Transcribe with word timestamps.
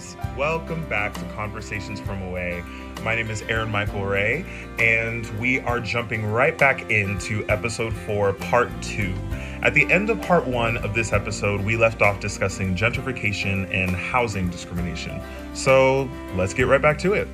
Newfoundlanders. 0.00 0.36
Welcome 0.36 0.88
back 0.88 1.14
to 1.14 1.24
Conversations 1.34 2.00
from 2.00 2.22
Away. 2.22 2.62
My 3.02 3.14
name 3.14 3.30
is 3.30 3.42
Aaron 3.42 3.70
Michael 3.70 4.04
Ray, 4.04 4.44
and 4.78 5.26
we 5.38 5.60
are 5.60 5.80
jumping 5.80 6.24
right 6.26 6.56
back 6.56 6.90
into 6.90 7.46
episode 7.48 7.92
four, 7.92 8.32
part 8.32 8.70
two. 8.82 9.14
At 9.62 9.74
the 9.74 9.90
end 9.90 10.10
of 10.10 10.20
part 10.22 10.46
one 10.46 10.78
of 10.78 10.94
this 10.94 11.12
episode, 11.12 11.60
we 11.60 11.76
left 11.76 12.02
off 12.02 12.20
discussing 12.20 12.74
gentrification 12.74 13.72
and 13.72 13.90
housing 13.90 14.48
discrimination. 14.50 15.20
So 15.54 16.08
let's 16.34 16.54
get 16.54 16.66
right 16.66 16.82
back 16.82 16.98
to 17.00 17.14
it. 17.14 17.28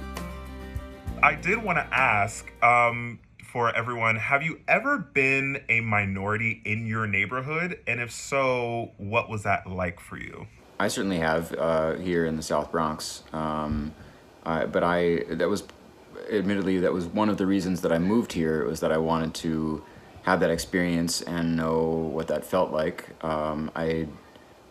I 1.23 1.35
did 1.35 1.63
want 1.63 1.79
to 1.79 1.95
ask 1.95 2.53
um, 2.63 3.19
for 3.43 3.75
everyone 3.75 4.17
have 4.17 4.43
you 4.43 4.61
ever 4.69 4.99
been 4.99 5.63
a 5.69 5.81
minority 5.81 6.63
in 6.65 6.87
your 6.87 7.07
neighborhood? 7.07 7.81
And 7.87 8.01
if 8.01 8.13
so, 8.13 8.93
what 8.99 9.29
was 9.29 9.45
that 9.45 9.67
like 9.67 9.99
for 9.99 10.19
you? 10.19 10.47
I 10.79 10.89
certainly 10.89 11.19
have 11.19 11.55
uh, 11.55 11.95
here 11.95 12.27
in 12.27 12.37
the 12.37 12.43
South 12.43 12.71
Bronx, 12.71 13.23
um, 13.33 13.95
I, 14.45 14.67
but 14.67 14.85
I 14.85 15.25
that 15.31 15.49
was 15.49 15.65
admittedly 16.31 16.79
that 16.81 16.93
was 16.93 17.07
one 17.07 17.29
of 17.29 17.39
the 17.39 17.47
reasons 17.47 17.81
that 17.83 17.93
I 17.93 17.99
moved 17.99 18.33
here 18.33 18.65
was 18.67 18.81
that 18.81 18.93
I 18.93 18.99
wanted 18.99 19.35
to 19.35 19.85
have 20.25 20.41
that 20.41 20.51
experience 20.51 21.23
and 21.23 21.57
know 21.57 21.83
what 21.85 22.27
that 22.29 22.45
felt 22.45 22.73
like. 22.73 23.23
Um, 23.25 23.71
I 23.77 24.09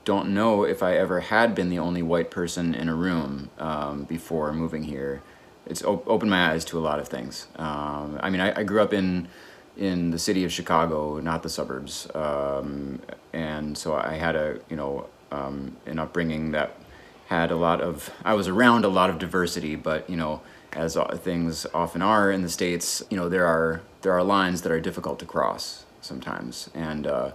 don't 0.03 0.33
know 0.33 0.63
if 0.63 0.83
I 0.83 0.95
ever 0.97 1.21
had 1.21 1.55
been 1.55 1.69
the 1.69 1.79
only 1.79 2.01
white 2.01 2.29
person 2.29 2.75
in 2.75 2.89
a 2.89 2.93
room 2.93 3.49
um, 3.57 4.03
before 4.03 4.53
moving 4.53 4.83
here. 4.83 5.23
It's 5.65 5.83
op- 5.83 6.07
opened 6.07 6.29
my 6.29 6.51
eyes 6.51 6.63
to 6.65 6.77
a 6.77 6.81
lot 6.81 6.99
of 6.99 7.07
things. 7.07 7.47
Um, 7.55 8.19
I 8.21 8.29
mean, 8.29 8.41
I, 8.41 8.59
I 8.59 8.63
grew 8.63 8.81
up 8.81 8.93
in 8.93 9.27
in 9.77 10.11
the 10.11 10.19
city 10.19 10.45
of 10.45 10.53
Chicago, 10.53 11.19
not 11.19 11.43
the 11.43 11.49
suburbs, 11.49 12.07
um, 12.15 13.01
and 13.33 13.77
so 13.77 13.95
I 13.95 14.13
had 14.13 14.35
a 14.35 14.59
you 14.69 14.75
know 14.75 15.07
um, 15.31 15.77
an 15.85 15.99
upbringing 15.99 16.51
that 16.51 16.77
had 17.27 17.51
a 17.51 17.55
lot 17.55 17.81
of 17.81 18.11
I 18.23 18.33
was 18.33 18.47
around 18.47 18.85
a 18.85 18.89
lot 18.89 19.09
of 19.09 19.17
diversity, 19.17 19.75
but 19.75 20.09
you 20.09 20.15
know 20.15 20.41
as 20.73 20.97
things 21.17 21.65
often 21.73 22.01
are 22.01 22.31
in 22.31 22.41
the 22.41 22.49
states, 22.49 23.03
you 23.09 23.17
know 23.17 23.29
there 23.29 23.45
are 23.45 23.81
there 24.01 24.13
are 24.13 24.23
lines 24.23 24.61
that 24.61 24.71
are 24.71 24.79
difficult 24.79 25.19
to 25.19 25.25
cross 25.25 25.85
sometimes, 26.01 26.69
and 26.73 27.07
uh, 27.07 27.31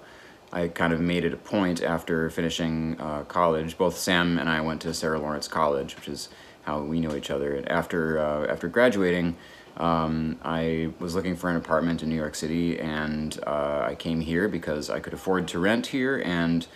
I 0.52 0.68
kind 0.68 0.92
of 0.92 1.00
made 1.00 1.24
it 1.24 1.32
a 1.32 1.36
point 1.36 1.82
after 1.82 2.30
finishing 2.30 3.00
uh, 3.00 3.24
college. 3.24 3.78
Both 3.78 3.96
Sam 3.96 4.38
and 4.38 4.48
I 4.48 4.60
went 4.60 4.80
to 4.82 4.94
Sarah 4.94 5.18
Lawrence 5.18 5.48
College, 5.48 5.96
which 5.96 6.08
is 6.08 6.28
how 6.62 6.80
we 6.80 7.00
know 7.00 7.14
each 7.14 7.30
other. 7.30 7.54
And 7.54 7.68
after 7.68 8.18
uh, 8.18 8.46
after 8.46 8.68
graduating, 8.68 9.36
um, 9.76 10.38
I 10.42 10.90
was 10.98 11.14
looking 11.14 11.36
for 11.36 11.50
an 11.50 11.56
apartment 11.56 12.02
in 12.02 12.08
New 12.08 12.16
York 12.16 12.34
City, 12.34 12.78
and 12.78 13.38
uh, 13.46 13.86
I 13.88 13.94
came 13.94 14.20
here 14.20 14.48
because 14.48 14.90
I 14.90 15.00
could 15.00 15.14
afford 15.14 15.48
to 15.48 15.58
rent 15.58 15.86
here, 15.86 16.22
and 16.24 16.66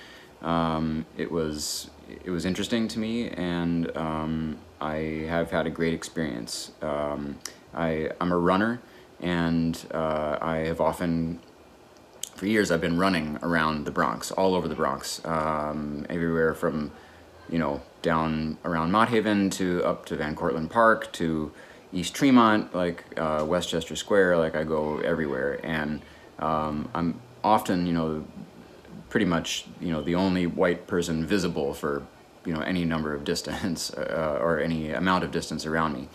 um, 0.44 1.06
it 1.16 1.32
was 1.32 1.90
it 2.24 2.30
was 2.30 2.44
interesting 2.44 2.86
to 2.88 2.98
me, 2.98 3.30
and 3.30 3.94
um, 3.96 4.58
I 4.80 5.26
have 5.28 5.50
had 5.50 5.66
a 5.66 5.70
great 5.70 5.94
experience. 5.94 6.70
Um, 6.82 7.38
I 7.74 8.10
I'm 8.20 8.30
a 8.30 8.38
runner, 8.38 8.80
and 9.20 9.84
uh, 9.92 10.38
I 10.40 10.58
have 10.58 10.80
often 10.80 11.40
for 12.36 12.46
years 12.46 12.70
I've 12.70 12.80
been 12.80 12.98
running 12.98 13.38
around 13.42 13.86
the 13.86 13.90
Bronx, 13.90 14.30
all 14.30 14.54
over 14.54 14.68
the 14.68 14.74
Bronx, 14.74 15.24
um, 15.24 16.04
everywhere 16.10 16.52
from, 16.54 16.90
you 17.48 17.58
know, 17.58 17.80
down 18.02 18.58
around 18.64 18.90
Mott 18.90 19.08
Haven 19.08 19.50
to 19.50 19.82
up 19.84 20.04
to 20.06 20.16
Van 20.16 20.36
Cortlandt 20.36 20.68
Park 20.68 21.12
to 21.14 21.52
East 21.92 22.14
Tremont, 22.14 22.74
like 22.74 23.04
uh, 23.18 23.44
Westchester 23.48 23.96
Square. 23.96 24.36
Like 24.38 24.56
I 24.56 24.64
go 24.64 24.98
everywhere, 24.98 25.60
and 25.64 26.02
um, 26.38 26.90
I'm 26.94 27.20
often, 27.42 27.86
you 27.86 27.92
know, 27.92 28.26
pretty 29.14 29.26
much, 29.26 29.64
you 29.80 29.92
know, 29.92 30.02
the 30.02 30.16
only 30.16 30.44
white 30.44 30.88
person 30.88 31.24
visible 31.24 31.72
for, 31.72 32.04
you 32.44 32.52
know, 32.52 32.58
any 32.62 32.84
number 32.84 33.14
of 33.14 33.22
distance 33.22 33.94
uh, 33.94 34.38
or 34.40 34.58
any 34.58 34.90
amount 34.90 35.22
of 35.22 35.30
distance 35.30 35.64
around 35.66 35.92
me, 35.92 36.08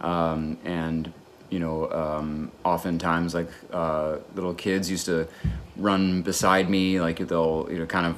um, 0.00 0.58
and 0.64 1.12
you 1.48 1.60
know, 1.60 1.88
um, 1.92 2.50
oftentimes 2.64 3.34
like 3.34 3.50
uh, 3.72 4.16
little 4.34 4.52
kids 4.52 4.90
used 4.90 5.06
to 5.06 5.28
run 5.76 6.22
beside 6.22 6.68
me, 6.68 7.00
like 7.00 7.18
they'll 7.18 7.68
you 7.70 7.78
know 7.78 7.86
kind 7.86 8.06
of 8.06 8.16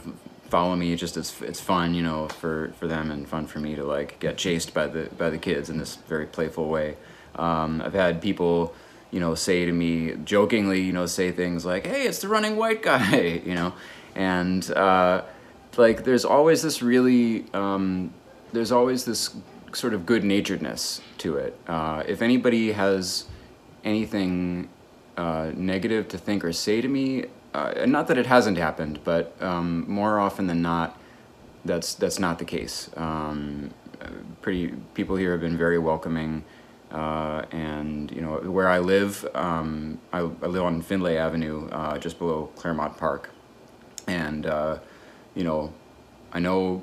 follow 0.49 0.77
me. 0.77 0.97
Just 0.97 1.19
it's 1.19 1.43
it's 1.43 1.61
fun, 1.61 1.93
you 1.93 2.03
know, 2.03 2.27
for 2.29 2.73
for 2.79 2.87
them 2.87 3.11
and 3.11 3.29
fun 3.29 3.47
for 3.47 3.59
me 3.59 3.75
to 3.75 3.85
like 3.85 4.19
get 4.19 4.39
chased 4.39 4.73
by 4.73 4.87
the 4.87 5.11
by 5.19 5.29
the 5.29 5.37
kids 5.37 5.69
in 5.69 5.77
this 5.77 5.97
very 6.09 6.25
playful 6.25 6.71
way. 6.71 6.97
Um, 7.35 7.83
I've 7.85 7.93
had 7.93 8.23
people, 8.23 8.75
you 9.11 9.21
know, 9.21 9.35
say 9.35 9.67
to 9.67 9.73
me 9.73 10.15
jokingly, 10.25 10.81
you 10.81 10.95
know, 10.95 11.05
say 11.05 11.33
things 11.33 11.67
like, 11.67 11.87
"Hey, 11.87 12.07
it's 12.07 12.23
the 12.23 12.29
running 12.29 12.57
white 12.57 12.83
guy," 12.83 13.43
you 13.45 13.55
know, 13.55 13.75
and 14.15 14.71
uh, 14.73 15.23
like 15.77 16.05
there's 16.05 16.25
always 16.25 16.63
this 16.63 16.83
really 16.83 17.47
um, 17.55 18.13
there's 18.53 18.73
always 18.73 19.05
this 19.05 19.35
sort 19.73 19.95
of 19.95 20.05
good 20.05 20.23
naturedness 20.23 21.01
to 21.19 21.37
it. 21.37 21.59
Uh, 21.67 22.03
if 22.07 22.21
anybody 22.23 22.73
has 22.73 23.27
anything 23.85 24.69
uh, 25.17 25.51
negative 25.55 26.09
to 26.09 26.19
think 26.19 26.45
or 26.45 26.53
say 26.53 26.81
to 26.81 26.89
me, 26.89 27.25
uh, 27.55 27.85
not 27.87 28.07
that 28.09 28.19
it 28.19 28.27
hasn't 28.27 28.59
happened, 28.59 29.01
but 29.05 29.35
um, 29.41 29.85
more 29.89 30.19
often 30.19 30.47
than 30.47 30.63
not, 30.63 30.99
that's 31.65 31.95
that's 31.95 32.19
not 32.19 32.39
the 32.39 32.45
case. 32.45 32.91
Um, 32.97 33.71
pretty 34.41 34.75
people 34.95 35.17
here 35.17 35.33
have 35.33 35.41
been 35.41 35.57
very 35.57 35.79
welcoming, 35.79 36.45
uh, 36.91 37.43
and 37.51 38.11
you 38.11 38.21
know 38.21 38.37
where 38.39 38.69
I 38.69 38.79
live, 38.79 39.27
um, 39.35 39.99
I, 40.13 40.19
I 40.19 40.47
live 40.47 40.65
on 40.65 40.83
Findlay 40.83 41.17
Avenue, 41.17 41.69
uh, 41.71 41.99
just 41.99 42.19
below 42.19 42.51
Claremont 42.57 42.97
Park, 42.97 43.31
and 44.07 44.47
uh, 44.47 44.79
you 45.35 45.45
know, 45.45 45.73
I 46.33 46.41
know 46.41 46.83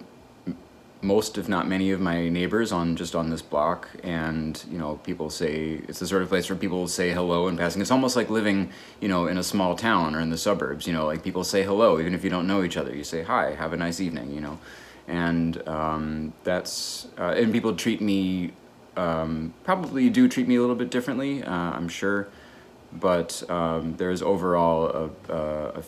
most 1.01 1.37
if 1.37 1.47
not 1.47 1.67
many 1.67 1.91
of 1.91 2.01
my 2.01 2.27
neighbors 2.27 2.71
on 2.71 2.95
just 2.95 3.15
on 3.15 3.29
this 3.29 3.41
block. 3.41 3.89
And 4.03 4.61
you 4.69 4.77
know 4.77 4.95
people 5.03 5.29
say 5.29 5.81
it's 5.87 5.99
the 5.99 6.07
sort 6.07 6.21
of 6.21 6.29
place 6.29 6.49
where 6.49 6.57
people 6.57 6.87
say 6.87 7.11
hello 7.11 7.47
in 7.47 7.57
passing. 7.57 7.81
It's 7.81 7.91
almost 7.91 8.15
like 8.15 8.29
living 8.29 8.71
you 8.99 9.07
know 9.07 9.27
in 9.27 9.37
a 9.37 9.43
small 9.43 9.75
town 9.75 10.15
or 10.15 10.19
in 10.19 10.29
the 10.29 10.37
suburbs 10.37 10.85
you 10.87 10.93
know 10.93 11.05
like 11.05 11.23
people 11.23 11.43
say 11.43 11.63
hello 11.63 11.99
even 11.99 12.13
if 12.13 12.23
you 12.23 12.29
don't 12.29 12.47
know 12.47 12.63
each 12.63 12.77
other. 12.77 12.95
You 12.95 13.03
say 13.03 13.23
hi 13.23 13.53
have 13.55 13.73
a 13.73 13.77
nice 13.77 13.99
evening 13.99 14.31
you 14.31 14.41
know. 14.41 14.59
And 15.07 15.67
um, 15.67 16.33
that's 16.43 17.07
uh, 17.17 17.33
and 17.37 17.51
people 17.51 17.75
treat 17.75 18.01
me 18.01 18.51
um, 18.97 19.53
probably 19.63 20.09
do 20.09 20.27
treat 20.27 20.47
me 20.47 20.55
a 20.55 20.61
little 20.61 20.75
bit 20.75 20.89
differently 20.91 21.43
uh, 21.43 21.51
i'm 21.51 21.87
sure. 21.87 22.27
But 22.91 23.47
um, 23.51 23.97
there's 23.97 24.23
overall 24.23 25.11
a, 25.29 25.31
a, 25.31 25.69
a 25.75 25.81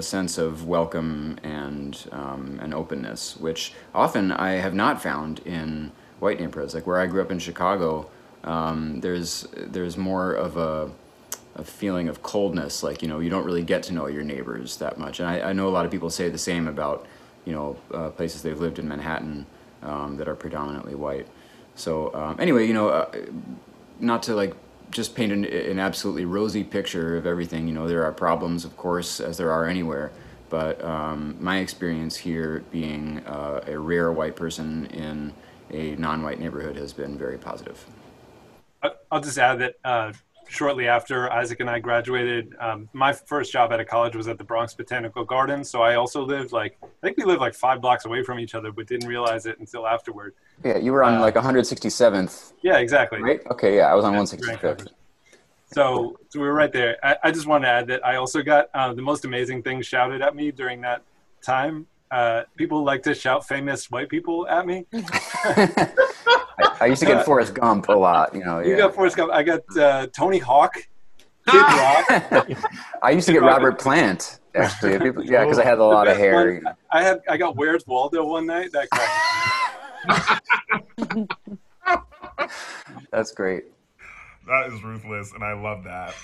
sense 0.00 0.38
of 0.38 0.66
welcome 0.66 1.38
and 1.42 2.06
um, 2.12 2.58
an 2.62 2.74
openness, 2.74 3.36
which 3.36 3.72
often 3.94 4.32
I 4.32 4.52
have 4.52 4.74
not 4.74 5.02
found 5.02 5.40
in 5.40 5.92
white 6.20 6.40
neighborhoods. 6.40 6.74
Like 6.74 6.86
where 6.86 7.00
I 7.00 7.06
grew 7.06 7.22
up 7.22 7.30
in 7.30 7.38
Chicago, 7.38 8.10
um, 8.44 9.00
there's 9.00 9.46
there's 9.56 9.96
more 9.96 10.32
of 10.32 10.56
a, 10.56 10.90
a 11.54 11.64
feeling 11.64 12.08
of 12.08 12.22
coldness. 12.22 12.82
Like 12.82 13.02
you 13.02 13.08
know, 13.08 13.20
you 13.20 13.30
don't 13.30 13.44
really 13.44 13.62
get 13.62 13.82
to 13.84 13.92
know 13.92 14.06
your 14.06 14.24
neighbors 14.24 14.76
that 14.78 14.98
much. 14.98 15.20
And 15.20 15.28
I, 15.28 15.50
I 15.50 15.52
know 15.52 15.68
a 15.68 15.70
lot 15.70 15.84
of 15.84 15.90
people 15.90 16.10
say 16.10 16.28
the 16.28 16.38
same 16.38 16.68
about 16.68 17.06
you 17.44 17.52
know 17.52 17.76
uh, 17.92 18.10
places 18.10 18.42
they've 18.42 18.60
lived 18.60 18.78
in 18.78 18.88
Manhattan 18.88 19.46
um, 19.82 20.16
that 20.16 20.28
are 20.28 20.34
predominantly 20.34 20.94
white. 20.94 21.26
So 21.74 22.12
um, 22.14 22.36
anyway, 22.40 22.66
you 22.66 22.74
know, 22.74 22.88
uh, 22.88 23.10
not 24.00 24.24
to 24.24 24.34
like 24.34 24.54
just 24.90 25.14
paint 25.14 25.32
an, 25.32 25.44
an 25.44 25.78
absolutely 25.78 26.24
rosy 26.24 26.64
picture 26.64 27.16
of 27.16 27.26
everything. 27.26 27.68
You 27.68 27.74
know, 27.74 27.88
there 27.88 28.04
are 28.04 28.12
problems, 28.12 28.64
of 28.64 28.76
course, 28.76 29.20
as 29.20 29.36
there 29.36 29.50
are 29.50 29.66
anywhere. 29.66 30.12
But 30.50 30.82
um, 30.82 31.36
my 31.40 31.58
experience 31.58 32.16
here, 32.16 32.64
being 32.70 33.18
uh, 33.26 33.62
a 33.66 33.78
rare 33.78 34.10
white 34.12 34.34
person 34.34 34.86
in 34.86 35.32
a 35.70 35.94
non-white 35.96 36.40
neighborhood, 36.40 36.76
has 36.76 36.92
been 36.92 37.18
very 37.18 37.36
positive. 37.36 37.84
I'll 39.10 39.20
just 39.20 39.38
add 39.38 39.58
that 39.58 39.74
uh, 39.84 40.12
shortly 40.48 40.88
after 40.88 41.30
Isaac 41.30 41.60
and 41.60 41.70
I 41.70 41.78
graduated, 41.78 42.54
um, 42.58 42.88
my 42.92 43.12
first 43.12 43.52
job 43.52 43.72
out 43.72 43.80
of 43.80 43.86
college 43.86 44.16
was 44.16 44.26
at 44.28 44.38
the 44.38 44.44
Bronx 44.44 44.74
Botanical 44.74 45.24
Gardens. 45.24 45.70
So 45.70 45.82
I 45.82 45.94
also 45.94 46.24
lived 46.24 46.52
like 46.52 46.78
I 46.82 46.86
think 47.02 47.16
we 47.16 47.24
lived 47.24 47.40
like 47.40 47.54
five 47.54 47.80
blocks 47.80 48.04
away 48.04 48.22
from 48.24 48.40
each 48.40 48.54
other, 48.54 48.72
but 48.72 48.86
didn't 48.86 49.08
realize 49.08 49.46
it 49.46 49.58
until 49.60 49.86
afterward. 49.86 50.34
Yeah, 50.64 50.78
you 50.78 50.92
were 50.92 51.04
on 51.04 51.14
uh, 51.14 51.20
like 51.20 51.34
167th. 51.34 52.52
Yeah, 52.62 52.78
exactly. 52.78 53.22
Right. 53.22 53.40
Okay. 53.50 53.76
Yeah, 53.76 53.92
I 53.92 53.94
was 53.94 54.04
on 54.04 54.14
165th. 54.14 54.88
So, 55.70 56.16
so 56.30 56.40
we 56.40 56.46
were 56.46 56.54
right 56.54 56.72
there. 56.72 56.96
I, 57.02 57.16
I 57.24 57.30
just 57.30 57.46
want 57.46 57.64
to 57.64 57.68
add 57.68 57.86
that 57.88 58.04
I 58.04 58.16
also 58.16 58.42
got 58.42 58.68
uh, 58.72 58.94
the 58.94 59.02
most 59.02 59.26
amazing 59.26 59.62
things 59.62 59.86
shouted 59.86 60.22
at 60.22 60.34
me 60.34 60.50
during 60.50 60.80
that 60.80 61.02
time. 61.42 61.86
Uh, 62.10 62.42
people 62.56 62.84
like 62.84 63.02
to 63.02 63.14
shout 63.14 63.46
famous 63.46 63.90
white 63.90 64.08
people 64.08 64.46
at 64.48 64.66
me. 64.66 64.86
I, 64.94 65.96
I, 66.80 66.86
used 66.86 67.00
to 67.00 67.06
get 67.06 67.24
Forrest 67.24 67.54
Gump 67.54 67.88
a 67.88 67.92
lot. 67.92 68.34
You 68.34 68.44
know, 68.44 68.60
you 68.60 68.72
yeah. 68.72 68.78
got 68.78 68.94
Forrest 68.94 69.16
Gump. 69.16 69.32
I 69.32 69.42
got 69.42 69.60
uh, 69.76 70.06
Tony 70.08 70.38
Hawk. 70.38 70.74
Kid 71.46 71.60
Rock. 71.60 72.48
I 73.02 73.10
used 73.10 73.26
to 73.26 73.32
get 73.32 73.42
Robert 73.42 73.78
Plant. 73.78 74.40
Actually, 74.54 74.98
people, 74.98 75.24
yeah, 75.24 75.44
because 75.44 75.58
I 75.58 75.64
had 75.64 75.78
a 75.78 75.84
lot 75.84 76.08
of 76.08 76.16
hair. 76.16 76.60
One, 76.62 76.74
I 76.90 77.02
had 77.02 77.20
I 77.28 77.36
got 77.36 77.56
Where's 77.56 77.86
Waldo 77.86 78.24
one 78.24 78.46
night. 78.46 78.70
That 78.72 78.88
That's 83.12 83.32
great. 83.32 83.64
That 84.46 84.72
is 84.72 84.82
ruthless, 84.82 85.32
and 85.32 85.44
I 85.44 85.52
love 85.52 85.84
that. 85.84 86.14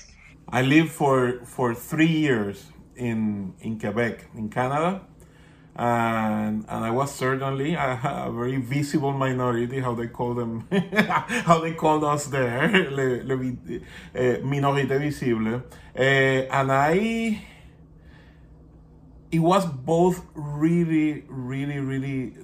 I 0.49 0.63
lived 0.63 0.91
for 0.91 1.45
for 1.45 1.75
three 1.75 2.07
years 2.07 2.73
in 2.97 3.53
in 3.61 3.79
Quebec, 3.79 4.25
in 4.35 4.49
Canada, 4.49 5.03
and 5.77 6.65
and 6.69 6.85
I 6.85 6.91
was 6.91 7.15
certainly 7.15 7.75
a, 7.75 8.01
a 8.27 8.33
very 8.33 8.57
visible 8.57 9.13
minority, 9.13 9.81
how 9.81 9.95
they 9.95 10.09
call 10.09 10.35
them, 10.35 10.67
how 11.47 11.61
they 11.61 11.73
called 11.73 12.05
us 12.05 12.27
there, 12.27 12.69
le, 12.91 13.23
le, 13.25 13.35
uh, 13.35 14.41
minorité 14.43 14.99
visible, 14.99 15.63
uh, 15.97 16.01
and 16.01 16.73
I. 16.73 17.47
It 19.33 19.41
was 19.41 19.67
both 19.67 20.25
really, 20.35 21.25
really, 21.27 21.81
really 21.81 22.35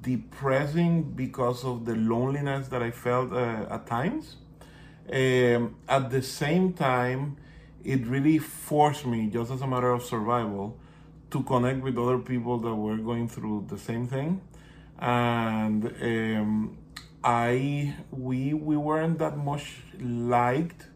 depressing 0.00 1.02
because 1.02 1.62
of 1.62 1.84
the 1.84 1.94
loneliness 1.94 2.68
that 2.68 2.82
I 2.82 2.90
felt 2.90 3.34
uh, 3.34 3.66
at 3.68 3.86
times 3.86 4.38
um, 5.12 5.76
at 5.88 6.10
the 6.10 6.22
same 6.22 6.72
time, 6.72 7.36
it 7.84 8.06
really 8.06 8.38
forced 8.38 9.06
me, 9.06 9.28
just 9.28 9.50
as 9.50 9.62
a 9.62 9.66
matter 9.66 9.90
of 9.90 10.02
survival, 10.02 10.78
to 11.30 11.42
connect 11.42 11.82
with 11.82 11.98
other 11.98 12.18
people 12.18 12.58
that 12.58 12.74
were 12.74 12.96
going 12.96 13.28
through 13.28 13.66
the 13.68 13.78
same 13.78 14.06
thing. 14.06 14.40
And 14.98 15.84
um, 16.02 16.78
I, 17.22 17.94
we, 18.10 18.54
we 18.54 18.76
weren't 18.76 19.18
that 19.18 19.36
much 19.36 19.76
liked 20.00 20.86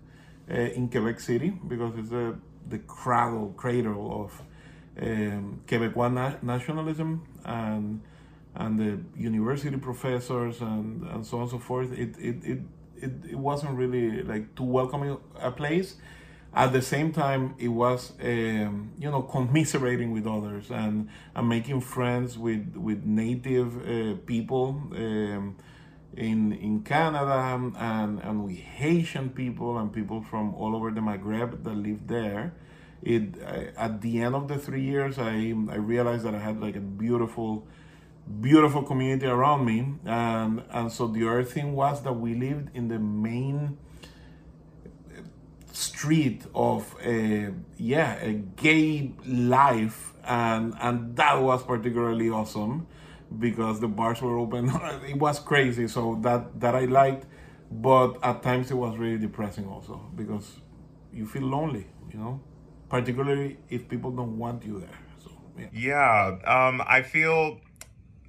uh, 0.50 0.54
in 0.54 0.88
Quebec 0.88 1.20
City 1.20 1.50
because 1.68 1.96
it's 1.98 2.10
the 2.10 2.36
the 2.68 2.78
cradle, 2.78 3.52
cradle 3.56 4.22
of 4.24 4.42
um, 5.02 5.60
Quebecois 5.66 6.12
na- 6.12 6.36
nationalism 6.42 7.26
and 7.44 8.00
and 8.54 8.78
the 8.78 9.20
university 9.20 9.76
professors 9.76 10.60
and, 10.60 11.02
and 11.08 11.26
so 11.26 11.38
on 11.38 11.42
and 11.42 11.50
so 11.50 11.58
forth. 11.58 11.92
It, 11.92 12.16
it, 12.18 12.44
it 12.44 12.58
it, 12.96 13.12
it 13.30 13.38
wasn't 13.38 13.76
really 13.76 14.22
like 14.22 14.54
too 14.54 14.64
welcoming 14.64 15.16
a 15.40 15.50
place 15.50 15.96
at 16.54 16.72
the 16.72 16.82
same 16.82 17.12
time 17.12 17.54
it 17.58 17.68
was 17.68 18.12
um, 18.22 18.92
you 18.98 19.10
know 19.10 19.22
commiserating 19.36 20.12
with 20.12 20.26
others 20.26 20.70
and, 20.70 21.08
and 21.34 21.48
making 21.48 21.80
friends 21.80 22.38
with 22.38 22.76
with 22.76 23.04
native 23.04 23.76
uh, 23.88 24.16
people 24.26 24.82
um, 24.92 25.56
in 26.16 26.52
in 26.52 26.82
Canada 26.82 27.32
and 27.78 28.20
and 28.20 28.44
with 28.44 28.56
Haitian 28.58 29.30
people 29.30 29.78
and 29.78 29.92
people 29.92 30.20
from 30.22 30.54
all 30.54 30.76
over 30.76 30.90
the 30.90 31.00
Maghreb 31.00 31.62
that 31.64 31.74
lived 31.74 32.08
there. 32.08 32.54
It 33.02 33.42
I, 33.44 33.70
at 33.76 34.00
the 34.00 34.20
end 34.20 34.34
of 34.34 34.46
the 34.48 34.58
3 34.58 34.80
years 34.80 35.18
I 35.18 35.54
I 35.70 35.76
realized 35.76 36.24
that 36.24 36.34
I 36.34 36.38
had 36.38 36.60
like 36.60 36.76
a 36.76 36.80
beautiful 36.80 37.66
beautiful 38.40 38.82
community 38.82 39.26
around 39.26 39.64
me. 39.64 39.94
And 40.04 40.62
and 40.70 40.92
so 40.92 41.06
the 41.06 41.26
other 41.28 41.44
thing 41.44 41.74
was 41.74 42.02
that 42.02 42.12
we 42.12 42.34
lived 42.34 42.70
in 42.74 42.88
the 42.88 42.98
main 42.98 43.78
street 45.72 46.44
of 46.54 46.94
a 47.04 47.50
yeah 47.76 48.14
a 48.20 48.32
gay 48.32 49.12
life 49.26 50.12
and 50.24 50.74
and 50.80 51.16
that 51.16 51.40
was 51.40 51.62
particularly 51.62 52.28
awesome 52.30 52.86
because 53.38 53.80
the 53.80 53.88
bars 53.88 54.20
were 54.20 54.36
open. 54.38 54.70
It 55.08 55.16
was 55.16 55.38
crazy 55.38 55.88
so 55.88 56.18
that 56.22 56.60
that 56.60 56.74
i 56.74 56.84
liked 56.84 57.26
but 57.70 58.18
at 58.22 58.42
times 58.42 58.70
it 58.70 58.74
was 58.74 58.98
really 58.98 59.18
depressing 59.18 59.66
also 59.66 60.00
because 60.14 60.60
you 61.12 61.26
feel 61.26 61.42
lonely 61.42 61.86
you 62.12 62.18
know? 62.18 62.40
Particularly 62.90 63.56
if 63.70 63.88
people 63.88 64.10
don't 64.10 64.36
want 64.36 64.64
you 64.66 64.80
there 64.80 64.98
so 65.24 65.30
yeah. 65.58 65.68
Yeah 65.72 66.38
um 66.44 66.82
i 66.86 67.00
feel 67.02 67.58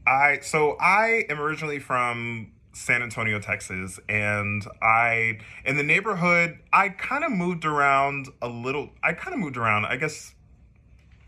I 0.06 0.40
so 0.42 0.76
I 0.80 1.26
am 1.30 1.40
originally 1.40 1.80
from 1.80 2.53
San 2.74 3.02
Antonio, 3.02 3.40
Texas, 3.40 4.00
and 4.10 4.66
I 4.82 5.40
in 5.66 5.78
the 5.78 5.84
neighborhood 5.84 6.60
I 6.72 6.90
kind 6.90 7.24
of 7.24 7.32
moved 7.32 7.66
around 7.66 8.30
a 8.42 8.48
little. 8.48 8.90
I 9.04 9.14
kind 9.14 9.34
of 9.34 9.40
moved 9.40 9.58
around, 9.58 9.86
I 9.86 9.96
guess 9.96 10.34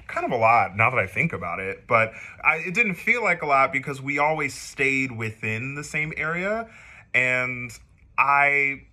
kind 0.07 0.25
of 0.25 0.31
a 0.31 0.38
lot 0.38 0.75
now 0.75 0.89
that 0.89 1.00
I 1.00 1.07
think 1.07 1.33
about 1.33 1.59
it, 1.59 1.86
but 1.88 2.13
I, 2.44 2.57
it 2.57 2.74
didn't 2.74 2.95
feel 2.95 3.24
like 3.24 3.42
a 3.42 3.45
lot 3.45 3.74
because 3.74 4.01
we 4.01 4.19
always 4.19 4.53
stayed 4.53 5.12
within 5.12 5.75
the 5.75 5.83
same 5.83 6.13
area 6.15 6.69
and 7.13 7.71
I 8.18 8.83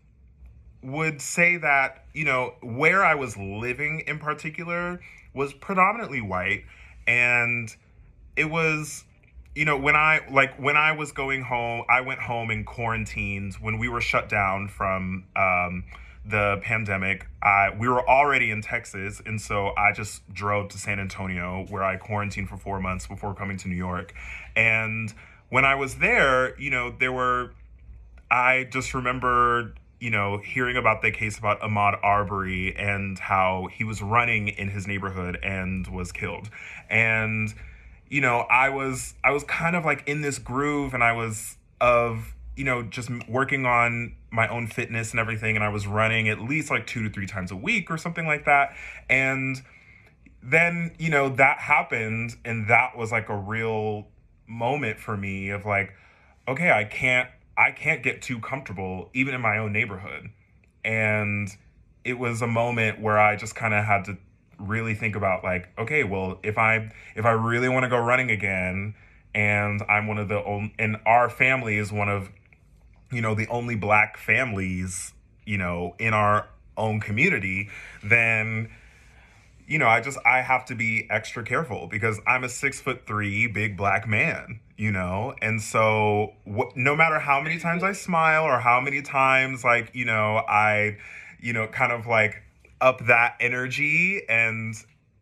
would 0.83 1.21
say 1.21 1.59
that, 1.59 2.07
you 2.13 2.25
know, 2.25 2.55
where 2.63 3.05
I 3.05 3.15
was 3.15 3.37
living 3.37 4.05
in 4.07 4.19
particular 4.19 5.01
was 5.35 5.53
predominantly 5.53 6.21
white 6.21 6.65
and 7.07 7.75
it 8.37 8.47
was 8.47 9.05
you 9.55 9.65
know 9.65 9.77
when 9.77 9.97
i 9.97 10.21
like 10.31 10.55
when 10.59 10.77
i 10.77 10.93
was 10.93 11.13
going 11.13 11.43
home 11.43 11.85
i 11.89 12.01
went 12.01 12.21
home 12.21 12.51
in 12.51 12.65
quarantines. 12.65 13.61
When 13.61 13.79
we 13.79 13.89
were 13.89 14.01
shut 14.01 14.29
down 14.29 14.69
from 14.69 15.25
um, 15.37 15.85
the 16.25 16.59
pandemic 16.63 17.27
I, 17.43 17.71
we 17.77 17.89
were 17.89 18.09
already 18.09 18.51
in 18.51 18.63
texas. 18.63 19.21
And 19.25 19.41
so 19.41 19.73
i 19.77 19.93
just 19.93 20.33
drove 20.33 20.69
to 20.71 20.79
san 20.79 20.99
antonio 20.99 21.67
where 21.69 21.83
i 21.83 21.97
quarantined 21.97 22.49
for 22.49 22.57
four 22.57 22.81
months 22.81 23.07
before 23.07 23.35
coming 23.35 23.57
to 23.59 23.69
new 23.69 23.77
york. 23.77 24.15
And 24.57 25.13
when 25.51 25.65
i 25.65 25.75
was 25.75 25.97
there 25.97 26.59
you 26.61 26.71
know 26.71 26.95
there 26.99 27.13
were 27.13 27.53
i 28.31 28.65
just 28.65 28.95
remembered 28.95 29.79
you 30.03 30.11
know, 30.11 30.39
hearing 30.39 30.77
about 30.77 31.01
the 31.01 31.13
case 31.13 31.39
about 31.39 31.61
Ahmaud 31.61 31.97
Arbery 32.03 32.75
and 32.77 33.17
how 33.21 33.69
he 33.73 33.85
was 33.85 34.03
running 34.03 34.49
in 34.49 34.69
his 34.69 34.85
neighborhood 34.89 35.39
and 35.45 35.87
was 35.87 36.11
killed. 36.11 36.51
And 36.91 37.55
you 38.13 38.21
know, 38.21 38.41
I 38.41 38.69
was 38.69 39.15
I 39.25 39.31
was 39.31 39.43
kind 39.45 39.75
of 39.75 39.87
like 39.87 40.07
in 40.07 40.21
this 40.21 40.39
groove 40.39 40.93
and 40.93 41.03
I 41.03 41.13
was 41.13 41.57
of, 41.81 42.35
you 42.55 42.63
know, 42.63 42.83
just 42.83 43.09
working 43.27 43.65
on 43.65 44.17
my 44.31 44.47
own 44.49 44.67
fitness 44.67 45.13
and 45.13 45.19
everything 45.19 45.57
and 45.57 45.65
I 45.65 45.71
was 45.71 45.87
running 45.87 46.29
at 46.29 46.39
least 46.39 46.71
like 46.71 46.87
2 46.87 47.05
to 47.05 47.11
3 47.11 47.27
times 47.27 47.51
a 47.51 47.57
week 47.57 47.91
or 47.91 47.97
something 47.97 48.27
like 48.27 48.45
that. 48.45 48.77
And 49.09 49.63
then, 50.43 50.95
you 50.99 51.09
know, 51.09 51.31
that 51.31 51.57
happened 51.61 52.37
and 52.45 52.69
that 52.69 52.99
was 52.99 53.13
like 53.13 53.31
a 53.31 53.37
real 53.37 54.09
moment 54.47 55.01
for 55.01 55.17
me 55.17 55.49
of 55.49 55.65
like 55.65 55.95
okay, 56.47 56.71
I 56.71 56.85
can't 56.85 57.31
I 57.57 57.71
can't 57.71 58.03
get 58.03 58.21
too 58.21 58.41
comfortable 58.41 59.09
even 59.15 59.33
in 59.33 59.41
my 59.41 59.57
own 59.57 59.73
neighborhood. 59.73 60.29
And 60.85 61.49
it 62.05 62.19
was 62.19 62.43
a 62.43 62.47
moment 62.47 63.01
where 63.01 63.19
I 63.19 63.37
just 63.37 63.55
kind 63.55 63.73
of 63.73 63.87
had 63.87 64.05
to 64.05 64.19
really 64.63 64.95
think 64.95 65.17
about 65.17 65.43
like 65.43 65.69
okay 65.79 66.05
well 66.05 66.39
if 66.43 66.59
i 66.59 66.91
if 67.17 67.25
i 67.25 67.31
really 67.31 67.69
want 67.69 67.85
to 67.85 67.89
go 67.89 67.99
running 67.99 68.31
again 68.31 68.95
and 69.35 69.83
i'm 69.89 70.07
one 70.07 70.19
of 70.19 70.29
the 70.29 70.43
only 70.45 70.73
and 70.79 70.97
our 71.07 71.29
family 71.29 71.79
is 71.79 71.93
one 71.93 72.09
of 72.09 72.31
you 73.11 73.21
know 73.21 73.35
the 73.35 73.47
only 73.49 73.75
black 73.75 74.17
families 74.17 75.13
you 75.45 75.59
know 75.59 75.95
in 75.99 76.15
our 76.15 76.49
own 76.77 77.01
community 77.01 77.69
then 78.03 78.71
you 79.67 79.79
know 79.79 79.87
i 79.87 80.01
just 80.01 80.19
i 80.25 80.41
have 80.41 80.65
to 80.65 80.75
be 80.75 81.07
extra 81.11 81.43
careful 81.43 81.87
because 81.87 82.21
i'm 82.27 82.45
a 82.45 82.49
six 82.49 82.81
foot 82.81 83.07
three 83.07 83.47
big 83.47 83.77
black 83.77 84.07
man 84.07 84.61
you 84.83 84.91
know? 84.91 85.33
And 85.41 85.63
so 85.63 86.35
wh- 86.45 86.75
no 86.75 86.97
matter 86.97 87.21
how 87.21 87.41
many 87.41 87.59
times 87.61 87.85
i 87.85 87.93
smile 87.93 88.43
or 88.43 88.59
how 88.59 88.81
many 88.81 89.01
times 89.01 89.63
like 89.63 89.91
you 89.95 90.05
know 90.05 90.39
i 90.49 90.97
you 91.41 91.53
know 91.53 91.69
kind 91.69 91.93
of 91.93 92.09
like 92.09 92.43
up 92.83 93.07
that 93.07 93.37
energy 93.41 94.23
and 94.29 94.75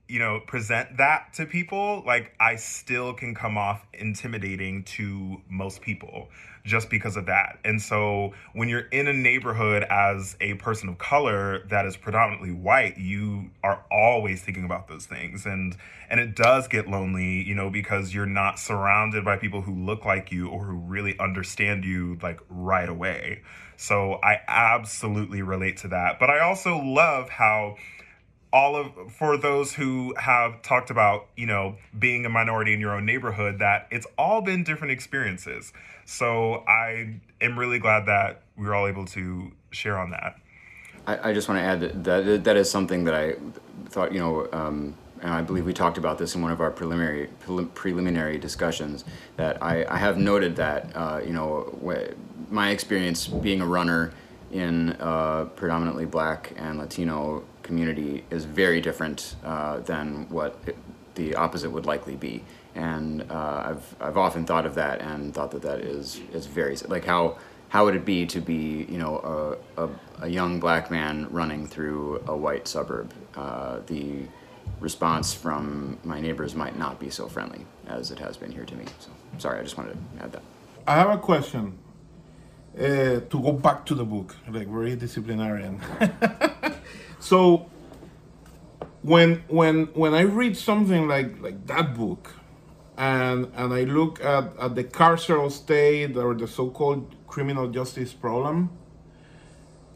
you 0.09 0.19
know, 0.19 0.41
present 0.41 0.97
that 0.97 1.33
to 1.35 1.47
people, 1.47 2.03
like 2.05 2.35
I 2.41 2.57
still 2.57 3.15
can 3.15 3.33
come 3.33 3.57
off 3.57 3.87
intimidating 3.95 4.83
to 4.97 5.41
most 5.49 5.83
people 5.83 6.29
just 6.65 6.91
because 6.91 7.17
of 7.17 7.27
that. 7.27 7.59
And 7.65 7.81
so 7.81 8.33
when 8.53 8.69
you're 8.69 8.81
in 8.81 9.09
a 9.09 9.13
neighborhood 9.13 9.85
as 9.85 10.37
a 10.41 10.55
person 10.55 10.89
of 10.89 10.99
color 10.99 11.67
that 11.69 11.87
is 11.87 11.97
predominantly 11.97 12.53
white, 12.53 12.99
you 12.99 13.51
are 13.63 13.85
always 13.91 14.43
thinking 14.43 14.65
about 14.65 14.89
those 14.89 15.07
things. 15.07 15.47
And 15.47 15.77
and 16.09 16.19
it 16.19 16.35
does 16.35 16.67
get 16.67 16.89
lonely, 16.89 17.43
you 17.43 17.55
know, 17.55 17.71
because 17.71 18.13
you're 18.13 18.27
not 18.27 18.59
surrounded 18.59 19.25
by 19.25 19.37
people 19.37 19.63
who 19.63 19.75
look 19.75 20.05
like 20.05 20.33
you 20.33 20.49
or 20.49 20.65
who 20.65 20.77
really 20.77 21.17
understand 21.19 21.85
you 21.85 22.19
like 22.21 22.41
right 22.49 22.89
away. 22.89 23.43
So 23.77 24.19
I 24.23 24.41
absolutely 24.47 25.41
relate 25.43 25.79
to 25.79 25.89
that. 25.89 26.19
But 26.19 26.29
I 26.29 26.41
also 26.41 26.79
love 26.79 27.31
how 27.31 27.77
all 28.53 28.77
of 28.77 29.13
for 29.13 29.37
those 29.37 29.75
who 29.75 30.15
have 30.19 30.61
talked 30.63 30.91
about 30.91 31.27
you 31.37 31.47
know 31.47 31.77
being 31.99 32.27
a 32.27 32.29
minority 32.29 32.73
in 32.75 32.81
your 32.81 32.95
own 32.95 33.07
neighborhood 33.07 33.59
that 33.59 33.87
it's 33.91 34.07
all 34.19 34.41
been 34.41 34.65
different 34.65 34.93
experiences 34.93 35.73
so 36.05 36.65
i 36.67 37.15
am 37.41 37.59
really 37.59 37.79
glad 37.79 38.07
that 38.07 38.43
we 38.57 38.67
were 38.67 38.75
all 38.75 38.87
able 38.87 39.05
to 39.05 39.53
share 39.71 39.99
on 39.99 40.11
that 40.11 40.37
i, 41.07 41.31
I 41.31 41.33
just 41.33 41.49
want 41.49 41.59
to 41.59 41.65
add 41.65 41.81
that, 41.81 42.05
that 42.05 42.45
that 42.45 42.57
is 42.57 42.71
something 42.71 43.05
that 43.05 43.15
i 43.15 43.35
thought 43.89 44.13
you 44.13 44.21
know 44.21 44.49
um, 44.53 44.97
and 45.23 45.33
I 45.33 45.43
believe 45.43 45.67
we 45.67 45.73
talked 45.73 45.99
about 45.99 46.19
this 46.19 46.35
in 46.35 46.43
one 46.43 46.51
of 46.51 46.61
our 46.61 46.71
preliminary 46.71 47.29
preliminary 47.75 48.39
discussions. 48.39 49.05
That 49.37 49.63
I, 49.63 49.85
I 49.89 49.99
have 49.99 50.17
noted 50.17 50.57
that 50.57 50.91
uh, 50.95 51.21
you 51.25 51.33
know 51.33 51.79
my 52.49 52.71
experience 52.71 53.27
being 53.27 53.61
a 53.61 53.67
runner 53.67 54.13
in 54.51 54.97
a 54.99 55.47
predominantly 55.57 56.07
Black 56.07 56.53
and 56.57 56.79
Latino 56.79 57.45
community 57.63 58.25
is 58.31 58.45
very 58.45 58.81
different 58.81 59.37
uh, 59.45 59.79
than 59.81 60.29
what 60.29 60.59
it, 60.67 60.77
the 61.15 61.35
opposite 61.35 61.71
would 61.71 61.87
likely 61.87 62.17
be. 62.17 62.43
And 62.75 63.23
uh, 63.31 63.71
I've, 63.71 63.97
I've 64.01 64.17
often 64.17 64.45
thought 64.45 64.67
of 64.67 64.75
that 64.77 65.01
and 65.01 65.35
thought 65.35 65.51
that 65.53 65.63
that 65.63 65.81
is, 65.81 66.21
is 66.33 66.47
very, 66.47 66.77
like 66.89 67.05
how, 67.05 67.39
how 67.69 67.85
would 67.85 67.95
it 67.95 68.05
be 68.05 68.27
to 68.27 68.41
be, 68.41 68.87
you 68.89 68.99
know, 68.99 69.59
a, 69.77 69.85
a, 69.85 69.91
a 70.23 70.29
young 70.29 70.61
black 70.61 70.91
man 70.91 71.29
running 71.31 71.67
through 71.67 72.23
a 72.27 72.37
white 72.37 72.67
suburb? 72.67 73.13
Uh, 73.37 73.81
the 73.87 74.23
response 74.81 75.35
from 75.35 75.99
my 76.05 76.21
neighbors 76.21 76.55
might 76.55 76.77
not 76.77 76.99
be 76.99 77.11
so 77.11 77.29
friendly 77.29 77.67
as 77.87 78.11
it 78.11 78.19
has 78.19 78.37
been 78.37 78.51
here 78.51 78.65
to 78.65 78.75
me. 78.75 78.85
So 78.99 79.11
sorry, 79.39 79.61
I 79.61 79.63
just 79.63 79.77
wanted 79.77 79.93
to 79.93 80.25
add 80.25 80.33
that. 80.33 80.43
I 80.87 80.95
have 80.95 81.11
a 81.11 81.19
question. 81.19 81.79
Uh, 82.79 83.21
to 83.29 83.41
go 83.43 83.53
back 83.53 83.85
to 83.85 83.95
the 83.95 84.05
book, 84.05 84.37
like 84.49 84.69
very 84.69 84.97
disciplinarian. 84.97 85.81
So 87.21 87.71
when 89.03 89.45
when 89.49 89.87
when 89.95 90.15
I 90.15 90.23
read 90.23 90.57
something 90.57 91.07
like 91.07 91.41
like 91.41 91.67
that 91.67 91.95
book, 91.95 92.35
and 92.97 93.53
and 93.55 93.73
I 93.75 93.85
look 93.85 94.25
at, 94.25 94.53
at 94.59 94.75
the 94.75 94.85
carceral 94.85 95.51
state 95.53 96.17
or 96.17 96.35
the 96.35 96.49
so-called 96.49 97.15
criminal 97.27 97.69
justice 97.69 98.13
problem, 98.15 98.71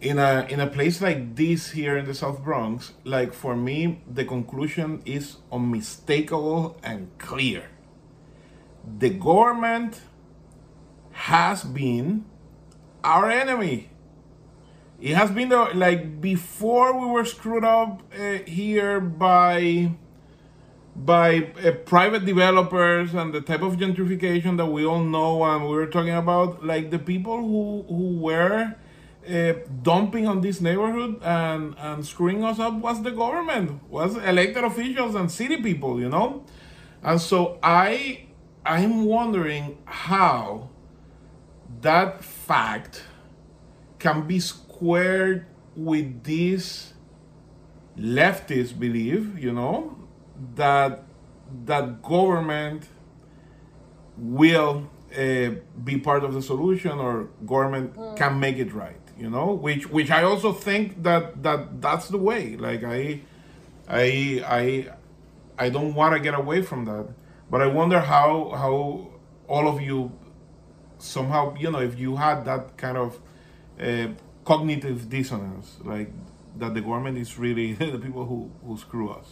in 0.01 0.19
a 0.19 0.47
in 0.51 0.61
a 0.61 0.67
place 0.67 1.01
like 1.01 1.35
this 1.35 1.71
here 1.71 1.97
in 1.97 2.05
the 2.05 2.15
South 2.15 2.45
Bronx, 2.45 2.93
like 3.05 3.33
for 3.33 3.57
me, 3.57 4.03
the 4.07 4.25
conclusion 4.25 5.03
is 5.07 5.39
unmistakable 5.51 6.79
and 6.83 7.09
clear. 7.19 7.71
The 8.99 9.11
government 9.11 10.03
has 11.13 11.65
been 11.65 12.27
our 13.05 13.31
enemy. 13.31 13.91
It 15.01 15.15
has 15.15 15.31
been 15.31 15.51
the, 15.51 15.71
like 15.75 16.21
before 16.21 16.99
we 16.99 17.07
were 17.07 17.25
screwed 17.25 17.65
up 17.65 18.03
uh, 18.19 18.39
here 18.47 19.01
by 19.01 19.93
by 20.97 21.53
uh, 21.65 21.73
private 21.73 22.25
developers 22.25 23.15
and 23.15 23.35
the 23.35 23.41
type 23.41 23.63
of 23.63 23.77
gentrification 23.77 24.57
that 24.57 24.67
we 24.67 24.87
all 24.87 25.03
know 25.03 25.43
and 25.45 25.65
we 25.65 25.71
were 25.75 25.89
talking 25.89 26.15
about 26.15 26.65
like 26.65 26.91
the 26.91 26.99
people 26.99 27.39
who 27.39 27.85
who 27.89 28.21
were 28.21 28.75
uh, 29.29 29.53
dumping 29.83 30.29
on 30.29 30.41
this 30.41 30.61
neighborhood 30.61 31.21
and 31.23 31.75
and 31.79 32.07
screwing 32.07 32.45
us 32.45 32.61
up 32.61 32.75
was 32.75 33.03
the 33.03 33.11
government 33.11 33.83
was 33.91 34.17
elected 34.19 34.63
officials 34.63 35.17
and 35.17 35.31
city 35.31 35.61
people 35.61 36.01
you 36.01 36.09
know? 36.09 36.45
And 37.03 37.21
so 37.21 37.59
i 37.63 38.25
i'm 38.65 39.05
wondering 39.05 39.79
how 39.85 40.71
that 41.85 42.25
fact 42.25 43.05
can 43.99 44.27
be 44.27 44.41
squared 44.41 45.47
with 45.77 46.25
this 46.25 46.95
leftist 47.97 48.79
belief, 48.79 49.39
you 49.39 49.53
know, 49.53 49.97
that 50.55 51.05
that 51.67 52.03
government 52.03 52.89
will 54.17 54.91
uh, 55.17 55.51
be 55.85 55.99
part 55.99 56.25
of 56.25 56.33
the 56.33 56.43
solution 56.43 56.93
or 56.93 57.29
government 57.45 57.95
mm. 57.95 58.17
can 58.17 58.41
make 58.41 58.57
it 58.57 58.73
right, 58.73 59.05
you 59.19 59.29
know, 59.29 59.53
which 59.53 59.89
which 59.91 60.11
I 60.11 60.23
also 60.23 60.53
think 60.53 61.03
that 61.03 61.43
that 61.43 61.83
that's 61.83 62.09
the 62.09 62.19
way. 62.19 62.57
Like 62.57 62.83
I 62.83 63.21
I 63.89 64.43
I 64.47 64.89
I 65.59 65.69
don't 65.69 65.95
want 65.95 66.15
to 66.15 66.21
get 66.21 66.35
away 66.35 66.63
from 66.63 66.87
that, 66.87 67.09
but 67.51 67.61
I 67.61 67.67
wonder 67.67 68.01
how 68.01 68.53
how 68.57 69.11
all 69.47 69.69
of 69.69 69.83
you 69.83 70.11
somehow 71.05 71.55
you 71.57 71.71
know 71.71 71.81
if 71.81 71.99
you 71.99 72.17
had 72.17 72.45
that 72.45 72.77
kind 72.77 72.97
of 72.97 73.19
uh, 73.81 74.09
cognitive 74.45 75.09
dissonance, 75.09 75.79
like 75.83 76.11
that 76.57 76.75
the 76.75 76.81
government 76.81 77.19
is 77.19 77.39
really 77.39 77.73
the 77.73 77.99
people 77.99 78.27
who, 78.27 78.51
who 78.65 78.77
screw 78.77 79.11
us. 79.11 79.29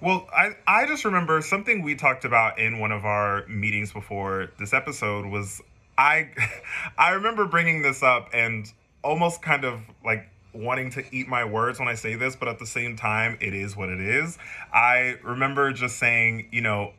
Well, 0.00 0.28
I, 0.32 0.50
I 0.66 0.86
just 0.86 1.04
remember 1.04 1.42
something 1.42 1.82
we 1.82 1.96
talked 1.96 2.24
about 2.24 2.58
in 2.58 2.78
one 2.78 2.92
of 2.92 3.04
our 3.04 3.46
meetings 3.48 3.92
before 3.92 4.52
this 4.58 4.72
episode 4.72 5.26
was 5.26 5.60
I 5.96 6.30
I 6.98 7.10
remember 7.10 7.46
bringing 7.46 7.82
this 7.82 8.02
up 8.02 8.30
and 8.32 8.70
almost 9.02 9.42
kind 9.42 9.64
of 9.64 9.80
like 10.04 10.28
wanting 10.58 10.90
to 10.90 11.04
eat 11.14 11.28
my 11.28 11.44
words 11.44 11.78
when 11.78 11.88
I 11.88 11.94
say 11.94 12.16
this, 12.16 12.34
but 12.34 12.48
at 12.48 12.58
the 12.58 12.66
same 12.66 12.96
time, 12.96 13.38
it 13.40 13.54
is 13.54 13.76
what 13.76 13.88
it 13.88 14.00
is. 14.00 14.38
I 14.72 15.16
remember 15.22 15.72
just 15.72 15.98
saying, 15.98 16.48
you 16.50 16.60
know, 16.60 16.92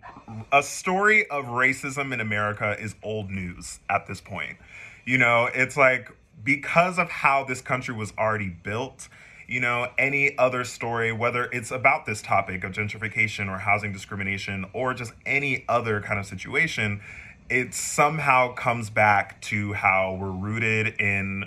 a 0.51 0.63
story 0.63 1.29
of 1.29 1.45
racism 1.45 2.13
in 2.13 2.21
America 2.21 2.77
is 2.79 2.95
old 3.03 3.29
news 3.29 3.79
at 3.89 4.07
this 4.07 4.21
point. 4.21 4.57
You 5.05 5.17
know, 5.17 5.49
it's 5.53 5.75
like 5.75 6.09
because 6.43 6.97
of 6.97 7.09
how 7.09 7.43
this 7.43 7.61
country 7.61 7.93
was 7.93 8.13
already 8.17 8.49
built, 8.49 9.09
you 9.47 9.59
know, 9.59 9.87
any 9.97 10.37
other 10.37 10.63
story, 10.63 11.11
whether 11.11 11.45
it's 11.51 11.71
about 11.71 12.05
this 12.05 12.21
topic 12.21 12.63
of 12.63 12.71
gentrification 12.71 13.49
or 13.49 13.57
housing 13.57 13.91
discrimination 13.91 14.65
or 14.73 14.93
just 14.93 15.11
any 15.25 15.65
other 15.67 15.99
kind 16.01 16.19
of 16.19 16.25
situation, 16.25 17.01
it 17.49 17.73
somehow 17.73 18.53
comes 18.53 18.89
back 18.89 19.41
to 19.41 19.73
how 19.73 20.17
we're 20.19 20.29
rooted 20.29 21.01
in 21.01 21.45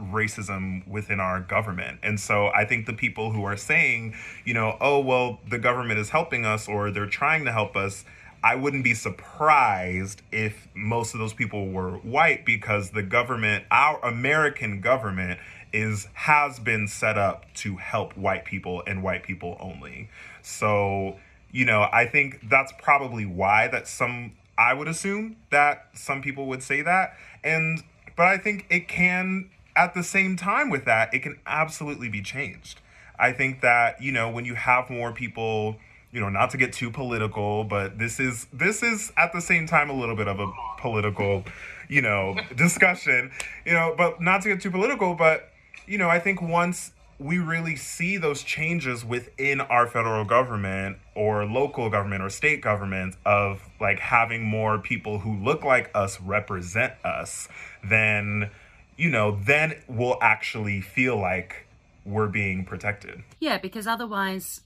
racism 0.00 0.86
within 0.88 1.20
our 1.20 1.40
government. 1.40 2.00
And 2.02 2.18
so 2.18 2.48
I 2.48 2.64
think 2.64 2.86
the 2.86 2.92
people 2.92 3.32
who 3.32 3.44
are 3.44 3.56
saying, 3.56 4.14
you 4.44 4.54
know, 4.54 4.76
oh, 4.80 5.00
well, 5.00 5.40
the 5.48 5.58
government 5.58 6.00
is 6.00 6.10
helping 6.10 6.44
us 6.44 6.68
or 6.68 6.90
they're 6.90 7.06
trying 7.06 7.44
to 7.44 7.52
help 7.52 7.76
us, 7.76 8.04
I 8.42 8.56
wouldn't 8.56 8.84
be 8.84 8.94
surprised 8.94 10.20
if 10.30 10.68
most 10.74 11.14
of 11.14 11.20
those 11.20 11.32
people 11.32 11.68
were 11.68 11.92
white 11.98 12.44
because 12.44 12.90
the 12.90 13.02
government, 13.02 13.64
our 13.70 14.04
American 14.04 14.80
government, 14.80 15.40
is 15.72 16.06
has 16.12 16.60
been 16.60 16.86
set 16.86 17.18
up 17.18 17.52
to 17.54 17.76
help 17.76 18.16
white 18.16 18.44
people 18.44 18.82
and 18.86 19.02
white 19.02 19.22
people 19.22 19.56
only. 19.60 20.08
So, 20.42 21.16
you 21.50 21.64
know, 21.64 21.88
I 21.90 22.06
think 22.06 22.48
that's 22.48 22.72
probably 22.78 23.24
why 23.24 23.68
that 23.68 23.88
some 23.88 24.32
I 24.56 24.74
would 24.74 24.88
assume 24.88 25.36
that 25.50 25.88
some 25.94 26.22
people 26.22 26.46
would 26.46 26.62
say 26.62 26.82
that. 26.82 27.14
And 27.42 27.82
but 28.16 28.26
I 28.26 28.38
think 28.38 28.66
it 28.70 28.88
can 28.88 29.50
at 29.76 29.94
the 29.94 30.02
same 30.02 30.36
time 30.36 30.70
with 30.70 30.84
that, 30.84 31.12
it 31.12 31.20
can 31.20 31.38
absolutely 31.46 32.08
be 32.08 32.22
changed. 32.22 32.80
I 33.18 33.32
think 33.32 33.60
that, 33.60 34.02
you 34.02 34.12
know, 34.12 34.30
when 34.30 34.44
you 34.44 34.54
have 34.54 34.90
more 34.90 35.12
people 35.12 35.76
you 36.14 36.20
know, 36.20 36.28
not 36.28 36.50
to 36.50 36.56
get 36.56 36.72
too 36.72 36.92
political, 36.92 37.64
but 37.64 37.98
this 37.98 38.20
is 38.20 38.46
this 38.52 38.84
is 38.84 39.12
at 39.16 39.32
the 39.32 39.40
same 39.40 39.66
time 39.66 39.90
a 39.90 39.92
little 39.92 40.14
bit 40.14 40.28
of 40.28 40.38
a 40.38 40.48
political, 40.78 41.44
you 41.88 42.00
know, 42.00 42.36
discussion, 42.56 43.32
you 43.66 43.72
know, 43.72 43.94
but 43.98 44.20
not 44.20 44.40
to 44.42 44.48
get 44.48 44.62
too 44.62 44.70
political, 44.70 45.14
but 45.14 45.50
you 45.88 45.98
know, 45.98 46.08
I 46.08 46.20
think 46.20 46.40
once 46.40 46.92
we 47.18 47.38
really 47.38 47.74
see 47.74 48.16
those 48.16 48.44
changes 48.44 49.04
within 49.04 49.60
our 49.60 49.88
federal 49.88 50.24
government 50.24 50.98
or 51.16 51.44
local 51.44 51.90
government 51.90 52.22
or 52.22 52.30
state 52.30 52.60
government 52.60 53.16
of 53.26 53.68
like 53.80 53.98
having 53.98 54.44
more 54.44 54.78
people 54.78 55.18
who 55.18 55.36
look 55.42 55.64
like 55.64 55.90
us 55.96 56.20
represent 56.20 56.92
us, 57.04 57.48
then 57.82 58.50
you 58.96 59.10
know, 59.10 59.38
then 59.44 59.74
we'll 59.88 60.18
actually 60.20 60.80
feel 60.80 61.16
like 61.16 61.66
we're 62.04 62.28
being 62.28 62.64
protected. 62.64 63.22
Yeah, 63.40 63.58
because 63.58 63.86
otherwise 63.86 64.60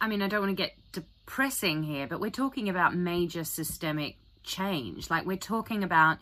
I 0.00 0.08
mean, 0.08 0.22
I 0.22 0.28
don't 0.28 0.40
want 0.40 0.56
to 0.56 0.62
get 0.62 0.74
depressing 0.92 1.82
here, 1.82 2.06
but 2.06 2.20
we're 2.20 2.30
talking 2.30 2.68
about 2.68 2.94
major 2.94 3.44
systemic 3.44 4.16
change. 4.42 5.10
Like, 5.10 5.26
we're 5.26 5.36
talking 5.36 5.82
about, 5.82 6.18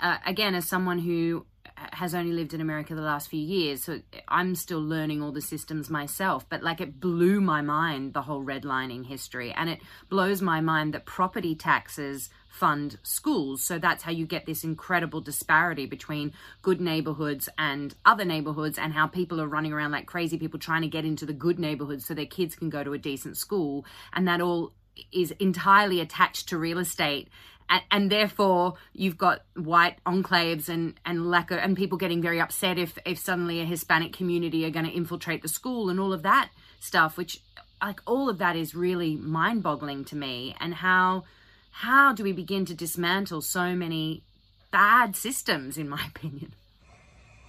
uh, 0.00 0.18
again, 0.26 0.54
as 0.54 0.68
someone 0.68 0.98
who 0.98 1.46
has 1.76 2.14
only 2.14 2.32
lived 2.32 2.54
in 2.54 2.60
America 2.60 2.94
the 2.94 3.00
last 3.00 3.28
few 3.28 3.40
years, 3.40 3.84
so 3.84 4.00
I'm 4.28 4.54
still 4.54 4.80
learning 4.80 5.22
all 5.22 5.32
the 5.32 5.40
systems 5.40 5.90
myself. 5.90 6.48
But 6.48 6.62
like 6.62 6.80
it 6.80 7.00
blew 7.00 7.40
my 7.40 7.62
mind 7.62 8.14
the 8.14 8.22
whole 8.22 8.44
redlining 8.44 9.06
history, 9.06 9.52
and 9.52 9.68
it 9.68 9.80
blows 10.08 10.40
my 10.42 10.60
mind 10.60 10.94
that 10.94 11.06
property 11.06 11.54
taxes 11.54 12.30
fund 12.48 12.98
schools. 13.02 13.62
So 13.62 13.78
that's 13.78 14.02
how 14.02 14.10
you 14.10 14.26
get 14.26 14.44
this 14.44 14.64
incredible 14.64 15.20
disparity 15.20 15.86
between 15.86 16.32
good 16.62 16.80
neighborhoods 16.80 17.48
and 17.56 17.94
other 18.04 18.24
neighborhoods, 18.24 18.78
and 18.78 18.92
how 18.92 19.06
people 19.06 19.40
are 19.40 19.48
running 19.48 19.72
around 19.72 19.92
like 19.92 20.06
crazy 20.06 20.38
people 20.38 20.58
trying 20.58 20.82
to 20.82 20.88
get 20.88 21.04
into 21.04 21.26
the 21.26 21.32
good 21.32 21.58
neighborhoods 21.58 22.06
so 22.06 22.14
their 22.14 22.26
kids 22.26 22.56
can 22.56 22.70
go 22.70 22.82
to 22.82 22.92
a 22.92 22.98
decent 22.98 23.36
school, 23.36 23.84
and 24.12 24.26
that 24.26 24.40
all 24.40 24.72
is 25.12 25.30
entirely 25.38 26.00
attached 26.00 26.48
to 26.48 26.58
real 26.58 26.78
estate 26.78 27.28
and, 27.70 27.82
and, 27.90 28.12
therefore 28.12 28.74
you've 28.92 29.16
got 29.16 29.42
white 29.54 29.96
enclaves 30.04 30.68
and 30.68 30.94
and 31.06 31.30
lack 31.30 31.50
of, 31.50 31.58
and 31.58 31.76
people 31.76 31.96
getting 31.96 32.20
very 32.20 32.40
upset 32.40 32.78
if 32.78 32.98
if 33.06 33.18
suddenly 33.18 33.60
a 33.60 33.64
Hispanic 33.64 34.12
community 34.12 34.64
are 34.66 34.70
going 34.70 34.86
to 34.86 34.92
infiltrate 34.92 35.42
the 35.42 35.48
school 35.48 35.88
and 35.88 35.98
all 35.98 36.12
of 36.12 36.22
that 36.22 36.50
stuff, 36.80 37.16
which 37.16 37.40
like 37.82 38.00
all 38.06 38.28
of 38.28 38.38
that 38.38 38.56
is 38.56 38.74
really 38.74 39.16
mind-boggling 39.16 40.04
to 40.06 40.16
me. 40.16 40.54
And 40.60 40.74
how 40.74 41.24
how 41.70 42.12
do 42.12 42.24
we 42.24 42.32
begin 42.32 42.64
to 42.66 42.74
dismantle 42.74 43.40
so 43.42 43.74
many 43.74 44.24
bad 44.70 45.16
systems? 45.16 45.78
In 45.78 45.88
my 45.88 46.04
opinion. 46.14 46.54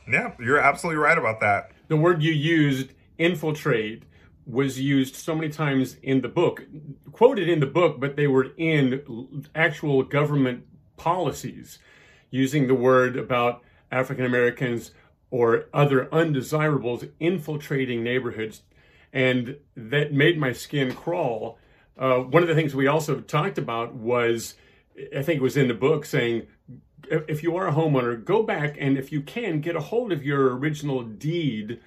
Yeah, 0.07 0.33
you're 0.39 0.59
absolutely 0.59 1.01
right 1.01 1.17
about 1.17 1.39
that. 1.41 1.71
The 1.87 1.95
word 1.95 2.23
you 2.23 2.31
used, 2.31 2.91
infiltrate, 3.17 4.03
was 4.45 4.79
used 4.79 5.15
so 5.15 5.35
many 5.35 5.49
times 5.49 5.97
in 6.01 6.21
the 6.21 6.27
book, 6.27 6.65
quoted 7.11 7.47
in 7.47 7.59
the 7.59 7.65
book, 7.65 7.99
but 7.99 8.15
they 8.15 8.27
were 8.27 8.51
in 8.57 9.45
actual 9.55 10.03
government 10.03 10.65
policies, 10.97 11.79
using 12.29 12.67
the 12.67 12.75
word 12.75 13.17
about 13.17 13.63
African 13.91 14.25
Americans 14.25 14.91
or 15.29 15.65
other 15.73 16.13
undesirables 16.13 17.05
infiltrating 17.19 18.03
neighborhoods. 18.03 18.63
And 19.13 19.57
that 19.75 20.13
made 20.13 20.37
my 20.37 20.53
skin 20.53 20.93
crawl. 20.93 21.57
Uh, 21.97 22.19
one 22.19 22.41
of 22.41 22.49
the 22.49 22.55
things 22.55 22.73
we 22.73 22.87
also 22.87 23.19
talked 23.19 23.57
about 23.57 23.93
was, 23.93 24.55
I 25.15 25.21
think 25.21 25.37
it 25.37 25.43
was 25.43 25.57
in 25.57 25.67
the 25.67 25.73
book, 25.73 26.05
saying 26.05 26.47
if 27.09 27.43
you 27.43 27.55
are 27.57 27.67
a 27.67 27.73
homeowner, 27.73 28.23
go 28.23 28.43
back 28.43 28.75
and 28.79 28.97
if 28.97 29.11
you 29.11 29.21
can, 29.21 29.59
get 29.59 29.75
a 29.75 29.81
hold 29.81 30.11
of 30.11 30.23
your 30.23 30.55
original 30.55 31.03
deed 31.03 31.79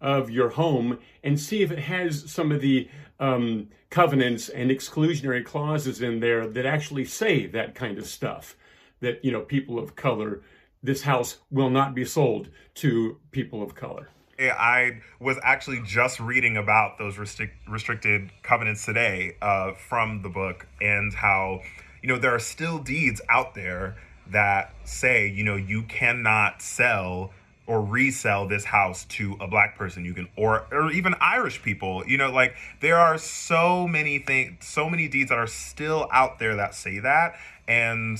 of 0.00 0.30
your 0.30 0.50
home 0.50 0.98
and 1.22 1.38
see 1.38 1.62
if 1.62 1.70
it 1.70 1.78
has 1.80 2.30
some 2.30 2.50
of 2.52 2.60
the 2.60 2.88
um, 3.18 3.68
covenants 3.90 4.48
and 4.48 4.70
exclusionary 4.70 5.44
clauses 5.44 6.00
in 6.00 6.20
there 6.20 6.46
that 6.46 6.66
actually 6.66 7.04
say 7.04 7.46
that 7.46 7.74
kind 7.74 7.98
of 7.98 8.06
stuff. 8.06 8.56
That, 9.00 9.24
you 9.24 9.32
know, 9.32 9.40
people 9.40 9.78
of 9.78 9.96
color, 9.96 10.42
this 10.82 11.02
house 11.02 11.38
will 11.50 11.70
not 11.70 11.94
be 11.94 12.04
sold 12.04 12.50
to 12.74 13.18
people 13.30 13.62
of 13.62 13.74
color. 13.74 14.08
I 14.38 15.00
was 15.20 15.38
actually 15.42 15.82
just 15.84 16.18
reading 16.18 16.56
about 16.56 16.96
those 16.98 17.16
restric- 17.16 17.52
restricted 17.68 18.30
covenants 18.42 18.86
today 18.86 19.36
uh, 19.42 19.72
from 19.72 20.22
the 20.22 20.30
book 20.30 20.66
and 20.80 21.12
how, 21.12 21.60
you 22.02 22.08
know, 22.08 22.18
there 22.18 22.34
are 22.34 22.38
still 22.38 22.78
deeds 22.78 23.20
out 23.28 23.54
there 23.54 23.96
that 24.30 24.74
say, 24.84 25.26
you 25.28 25.44
know, 25.44 25.56
you 25.56 25.82
cannot 25.82 26.62
sell 26.62 27.32
or 27.70 27.80
resell 27.80 28.48
this 28.48 28.64
house 28.64 29.04
to 29.04 29.36
a 29.40 29.46
black 29.46 29.78
person. 29.78 30.04
You 30.04 30.12
can 30.12 30.28
or 30.36 30.66
or 30.72 30.90
even 30.90 31.14
irish 31.20 31.62
people 31.62 32.02
you 32.06 32.18
know 32.18 32.30
like 32.30 32.54
there 32.80 32.98
are 32.98 33.18
so 33.18 33.86
many 33.86 34.18
things 34.18 34.66
so 34.66 34.88
many 34.88 35.06
deeds 35.06 35.30
that 35.30 35.38
are 35.38 35.46
still 35.46 36.08
out 36.12 36.38
there 36.38 36.56
that 36.56 36.74
say 36.74 36.98
that 36.98 37.34
and 37.68 38.18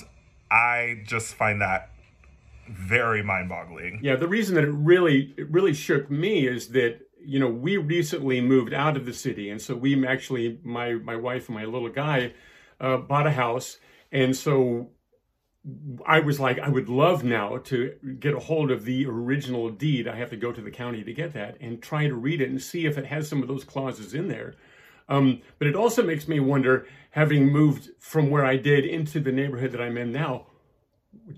i 0.51 1.03
just 1.07 1.35
find 1.35 1.61
that 1.61 1.91
very 2.69 3.23
mind-boggling. 3.23 3.99
Yeah 4.01 4.15
the 4.17 4.29
reason 4.29 4.55
that 4.55 4.65
it 4.65 4.71
really 4.73 5.35
it 5.37 5.51
really 5.51 5.75
shook 5.75 6.11
me 6.11 6.47
is 6.47 6.69
that 6.69 7.01
you 7.21 7.41
know 7.41 7.49
we 7.49 7.77
recently 7.77 8.41
moved 8.41 8.73
out 8.73 8.97
of 8.97 9.07
the 9.07 9.13
city 9.13 9.51
and 9.51 9.61
so 9.61 9.75
we 9.75 10.07
actually 10.07 10.61
my 10.63 10.95
my 10.95 11.17
wife 11.17 11.49
and 11.49 11.57
my 11.57 11.65
little 11.65 11.89
guy 11.89 12.33
uh, 12.81 12.97
bought 12.97 13.27
a 13.27 13.33
house 13.33 13.79
and 14.13 14.37
so 14.37 14.91
I 16.07 16.21
was 16.21 16.41
like, 16.41 16.59
I 16.59 16.69
would 16.71 16.89
love 16.89 17.23
now 17.23 17.59
to 17.59 17.95
get 18.19 18.35
a 18.35 18.39
hold 18.39 18.71
of 18.71 18.85
the 18.85 19.05
original 19.07 19.69
deed. 19.69 20.09
I 20.09 20.17
have 20.17 20.31
to 20.31 20.37
go 20.37 20.53
to 20.53 20.61
the 20.61 20.71
county 20.71 21.05
to 21.05 21.13
get 21.13 21.35
that 21.35 21.59
and 21.61 21.83
try 21.83 22.07
to 22.07 22.15
read 22.15 22.41
it 22.41 22.49
and 22.49 22.63
see 22.63 22.87
if 22.87 22.97
it 22.97 23.07
has 23.07 23.29
some 23.29 23.43
of 23.43 23.49
those 23.49 23.65
clauses 23.65 24.15
in 24.15 24.29
there. 24.29 24.55
Um, 25.09 25.43
but 25.59 25.69
it 25.69 25.77
also 25.77 26.03
makes 26.03 26.27
me 26.29 26.41
wonder, 26.41 26.87
having 27.11 27.53
moved 27.53 27.91
from 27.99 28.31
where 28.31 28.45
I 28.45 28.57
did 28.57 28.87
into 28.87 29.21
the 29.21 29.33
neighborhood 29.33 29.73
that 29.73 29.83
I'm 29.83 29.99
in 29.99 30.13
now, 30.13 30.47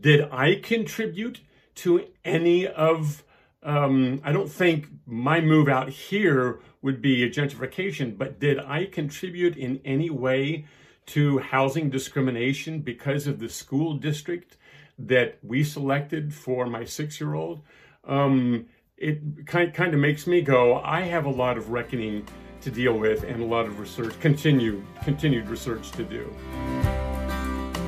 did 0.01 0.29
I 0.31 0.57
contribute 0.57 1.41
to 1.77 2.07
any 2.25 2.67
of? 2.67 3.25
Um, 3.65 4.21
I 4.25 4.33
don't 4.33 4.51
think 4.51 4.89
my 5.07 5.41
move 5.41 5.69
out 5.69 5.89
here 5.89 6.61
would 6.83 7.01
be 7.01 7.23
a 7.23 7.31
gentrification, 7.31 8.19
but 8.19 8.39
did 8.39 8.59
I 8.59 8.87
contribute 8.87 9.57
in 9.57 9.81
any 9.85 10.11
way 10.11 10.67
to 11.07 11.39
housing 11.39 11.91
discrimination 11.91 12.81
because 12.81 13.27
of 13.27 13.39
the 13.39 13.49
school 13.49 13.95
district 13.95 14.57
that 14.99 15.39
we 15.43 15.65
selected 15.65 16.33
for 16.33 16.67
my 16.67 16.85
six 16.85 17.21
year 17.21 17.35
old, 17.35 17.63
um, 18.05 18.67
it 18.97 19.47
kind, 19.47 19.75
kind 19.75 19.95
of 19.95 20.01
makes 20.01 20.27
me 20.27 20.41
go, 20.41 20.79
I 20.79 21.03
have 21.03 21.25
a 21.25 21.31
lot 21.31 21.57
of 21.57 21.71
reckoning 21.71 22.27
to 22.61 22.71
deal 22.71 22.97
with 22.97 23.25
and 23.25 23.43
a 23.43 23.47
lot 23.47 23.67
of 23.67 23.81
research, 23.81 24.19
continued, 24.21 24.85
continued 25.03 25.49
research 25.49 25.91
to 25.93 26.05
do. 26.05 26.33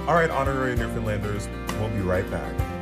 All 0.09 0.14
right, 0.14 0.31
honorary 0.31 0.77
Newfoundlanders, 0.77 1.48
we'll 1.79 1.88
be 1.90 2.00
right 2.00 2.29
back. 2.31 2.74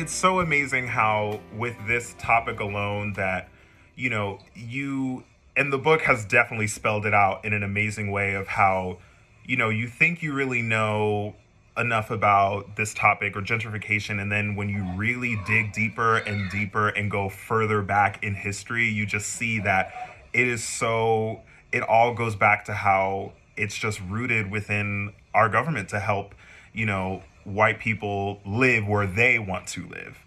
It's 0.00 0.14
so 0.14 0.40
amazing 0.40 0.86
how 0.86 1.38
with 1.54 1.76
this 1.86 2.14
topic 2.18 2.58
alone 2.58 3.12
that 3.12 3.50
you 3.96 4.08
know 4.08 4.38
you 4.54 5.22
and 5.58 5.70
the 5.70 5.76
book 5.76 6.00
has 6.00 6.24
definitely 6.24 6.66
spelled 6.66 7.04
it 7.04 7.12
out 7.12 7.44
in 7.44 7.52
an 7.52 7.62
amazing 7.62 8.10
way 8.10 8.32
of 8.32 8.48
how 8.48 8.96
you 9.44 9.58
know 9.58 9.68
you 9.68 9.86
think 9.86 10.22
you 10.22 10.32
really 10.32 10.62
know 10.62 11.34
enough 11.76 12.10
about 12.10 12.76
this 12.76 12.94
topic 12.94 13.36
or 13.36 13.42
gentrification 13.42 14.22
and 14.22 14.32
then 14.32 14.56
when 14.56 14.70
you 14.70 14.82
really 14.96 15.38
dig 15.46 15.70
deeper 15.74 16.16
and 16.16 16.50
deeper 16.50 16.88
and 16.88 17.10
go 17.10 17.28
further 17.28 17.82
back 17.82 18.24
in 18.24 18.34
history 18.34 18.86
you 18.86 19.04
just 19.04 19.28
see 19.28 19.60
that 19.60 19.92
it 20.32 20.48
is 20.48 20.64
so 20.64 21.42
it 21.72 21.82
all 21.82 22.14
goes 22.14 22.34
back 22.34 22.64
to 22.64 22.72
how 22.72 23.32
it's 23.54 23.76
just 23.76 24.00
rooted 24.08 24.50
within 24.50 25.12
our 25.34 25.50
government 25.50 25.90
to 25.90 26.00
help 26.00 26.34
you 26.72 26.86
know 26.86 27.22
white 27.44 27.78
people 27.78 28.40
live 28.44 28.86
where 28.86 29.06
they 29.06 29.38
want 29.38 29.66
to 29.68 29.86
live. 29.88 30.18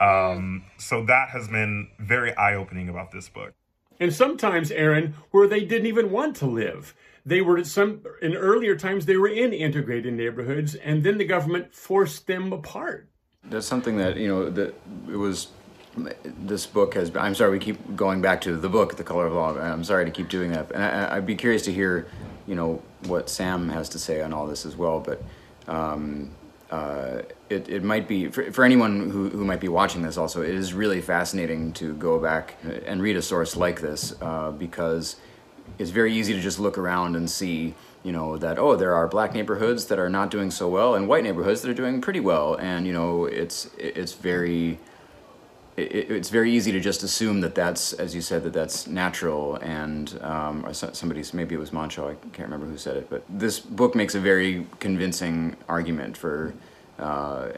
Um, 0.00 0.64
so 0.78 1.04
that 1.04 1.28
has 1.30 1.48
been 1.48 1.88
very 1.98 2.34
eye 2.36 2.54
opening 2.54 2.88
about 2.88 3.12
this 3.12 3.28
book. 3.28 3.52
And 3.98 4.14
sometimes, 4.14 4.70
Aaron, 4.70 5.14
where 5.30 5.46
they 5.46 5.60
didn't 5.60 5.86
even 5.86 6.10
want 6.10 6.34
to 6.36 6.46
live. 6.46 6.94
They 7.26 7.42
were 7.42 7.62
some 7.64 8.00
in 8.22 8.34
earlier 8.34 8.74
times 8.74 9.04
they 9.04 9.18
were 9.18 9.28
in 9.28 9.52
integrated 9.52 10.14
neighborhoods, 10.14 10.74
and 10.74 11.04
then 11.04 11.18
the 11.18 11.26
government 11.26 11.74
forced 11.74 12.26
them 12.26 12.50
apart. 12.50 13.10
That's 13.44 13.66
something 13.66 13.98
that 13.98 14.16
you 14.16 14.28
know 14.28 14.48
that 14.48 14.74
it 15.08 15.16
was. 15.16 15.48
This 16.24 16.66
book 16.66 16.94
has. 16.94 17.14
I'm 17.14 17.34
sorry, 17.34 17.50
we 17.50 17.58
keep 17.58 17.96
going 17.96 18.22
back 18.22 18.40
to 18.42 18.56
the 18.56 18.68
book, 18.68 18.96
The 18.96 19.04
Color 19.04 19.26
of 19.26 19.32
Law. 19.34 19.58
I'm 19.58 19.84
sorry 19.84 20.04
to 20.06 20.10
keep 20.10 20.28
doing 20.28 20.52
that, 20.52 20.70
and 20.72 20.82
I, 20.82 21.16
would 21.16 21.26
be 21.26 21.34
curious 21.34 21.62
to 21.62 21.72
hear, 21.72 22.06
you 22.46 22.54
know, 22.54 22.80
what 23.06 23.28
Sam 23.28 23.68
has 23.68 23.88
to 23.90 23.98
say 23.98 24.22
on 24.22 24.32
all 24.32 24.46
this 24.46 24.64
as 24.64 24.76
well. 24.76 25.00
But 25.00 25.22
um, 25.66 26.30
uh, 26.70 27.22
it, 27.48 27.68
it 27.68 27.82
might 27.82 28.06
be 28.06 28.28
for, 28.28 28.50
for 28.52 28.64
anyone 28.64 29.10
who, 29.10 29.28
who 29.28 29.44
might 29.44 29.60
be 29.60 29.68
watching 29.68 30.02
this 30.02 30.16
also 30.16 30.42
it 30.42 30.54
is 30.54 30.72
really 30.72 31.00
fascinating 31.00 31.72
to 31.72 31.94
go 31.94 32.18
back 32.18 32.56
and 32.86 33.02
read 33.02 33.16
a 33.16 33.22
source 33.22 33.56
like 33.56 33.80
this 33.80 34.14
uh, 34.22 34.50
because 34.52 35.16
it's 35.78 35.90
very 35.90 36.12
easy 36.12 36.32
to 36.32 36.40
just 36.40 36.58
look 36.58 36.78
around 36.78 37.16
and 37.16 37.28
see 37.30 37.74
you 38.02 38.12
know 38.12 38.38
that 38.38 38.58
oh 38.58 38.76
there 38.76 38.94
are 38.94 39.06
black 39.06 39.34
neighborhoods 39.34 39.86
that 39.86 39.98
are 39.98 40.08
not 40.08 40.30
doing 40.30 40.50
so 40.50 40.68
well 40.68 40.94
and 40.94 41.06
white 41.08 41.24
neighborhoods 41.24 41.60
that 41.62 41.70
are 41.70 41.74
doing 41.74 42.00
pretty 42.00 42.20
well. 42.20 42.54
And 42.54 42.86
you 42.86 42.92
know 42.92 43.26
it's 43.26 43.68
it's 43.78 44.12
very 44.14 44.78
it, 45.80 46.10
it's 46.10 46.30
very 46.30 46.52
easy 46.52 46.72
to 46.72 46.80
just 46.80 47.02
assume 47.02 47.40
that 47.40 47.54
that's, 47.54 47.92
as 47.94 48.14
you 48.14 48.20
said, 48.20 48.42
that 48.44 48.52
that's 48.52 48.86
natural. 48.86 49.56
And 49.56 50.18
um, 50.22 50.66
somebody's 50.72 51.34
maybe 51.34 51.54
it 51.54 51.58
was 51.58 51.70
Monxo, 51.70 52.10
I 52.10 52.14
can't 52.32 52.48
remember 52.48 52.66
who 52.66 52.78
said 52.78 52.96
it, 52.96 53.08
but 53.10 53.24
this 53.28 53.60
book 53.60 53.94
makes 53.94 54.14
a 54.14 54.20
very 54.20 54.66
convincing 54.78 55.56
argument 55.68 56.16
for, 56.16 56.54
uh, 56.98 57.48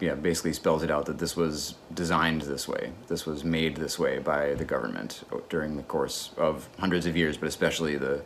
yeah, 0.00 0.14
basically 0.14 0.52
spells 0.52 0.82
it 0.82 0.90
out 0.90 1.06
that 1.06 1.18
this 1.18 1.36
was 1.36 1.74
designed 1.94 2.42
this 2.42 2.66
way, 2.66 2.92
this 3.08 3.26
was 3.26 3.44
made 3.44 3.76
this 3.76 3.98
way 3.98 4.18
by 4.18 4.54
the 4.54 4.64
government 4.64 5.22
during 5.48 5.76
the 5.76 5.82
course 5.84 6.30
of 6.36 6.68
hundreds 6.78 7.06
of 7.06 7.16
years, 7.16 7.36
but 7.36 7.48
especially 7.48 7.96
the 7.96 8.22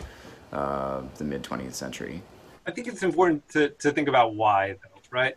uh, 0.53 1.03
the 1.17 1.25
mid 1.25 1.43
20th 1.43 1.75
century. 1.75 2.23
I 2.67 2.71
think 2.71 2.87
it's 2.89 3.03
important 3.03 3.49
to, 3.51 3.69
to 3.71 3.91
think 3.91 4.09
about 4.09 4.35
why, 4.35 4.73
though, 4.73 5.01
right? 5.11 5.37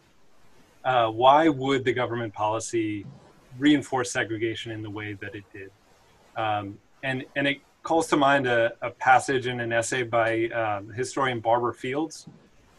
Uh, 0.84 1.10
why 1.10 1.50
would 1.50 1.84
the 1.84 1.94
government 1.94 2.34
policy 2.34 3.06
reinforce 3.58 4.12
segregation 4.12 4.72
in 4.72 4.82
the 4.82 4.90
way 4.90 5.14
that 5.14 5.36
it 5.36 5.44
did. 5.52 5.72
Um, 6.36 6.78
and 7.04 7.26
and 7.36 7.48
it, 7.48 7.62
calls 7.84 8.08
to 8.08 8.18
mind 8.18 8.46
a, 8.46 8.74
a 8.82 8.92
passage 8.92 9.48
in 9.48 9.60
an 9.60 9.72
essay 9.72 10.04
by 10.04 10.48
um, 10.50 10.92
historian 10.94 11.40
Barbara 11.40 11.74
Fields, 11.74 12.28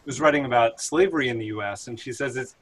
who's 0.05 0.21
writing 0.21 0.45
about 0.45 0.79
slavery 0.79 1.29
in 1.29 1.37
the 1.37 1.45
U.S. 1.47 1.87
And 1.87 1.99
she 1.99 2.13
says 2.13 2.37
it's 2.37 2.55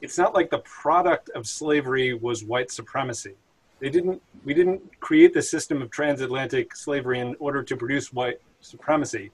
it's 0.00 0.18
not 0.18 0.34
like 0.34 0.50
the 0.50 0.58
product 0.58 1.30
of 1.30 1.46
slavery 1.46 2.14
was 2.14 2.44
white 2.44 2.70
supremacy. 2.70 3.34
They 3.80 3.90
didn't. 3.90 4.20
We 4.44 4.54
didn't 4.54 5.00
create 5.00 5.34
the 5.34 5.42
system 5.42 5.82
of 5.82 5.90
transatlantic 5.90 6.74
slavery 6.74 7.20
in 7.20 7.36
order 7.38 7.62
to 7.62 7.76
produce 7.76 8.12
white 8.12 8.40
supremacy. 8.60 9.30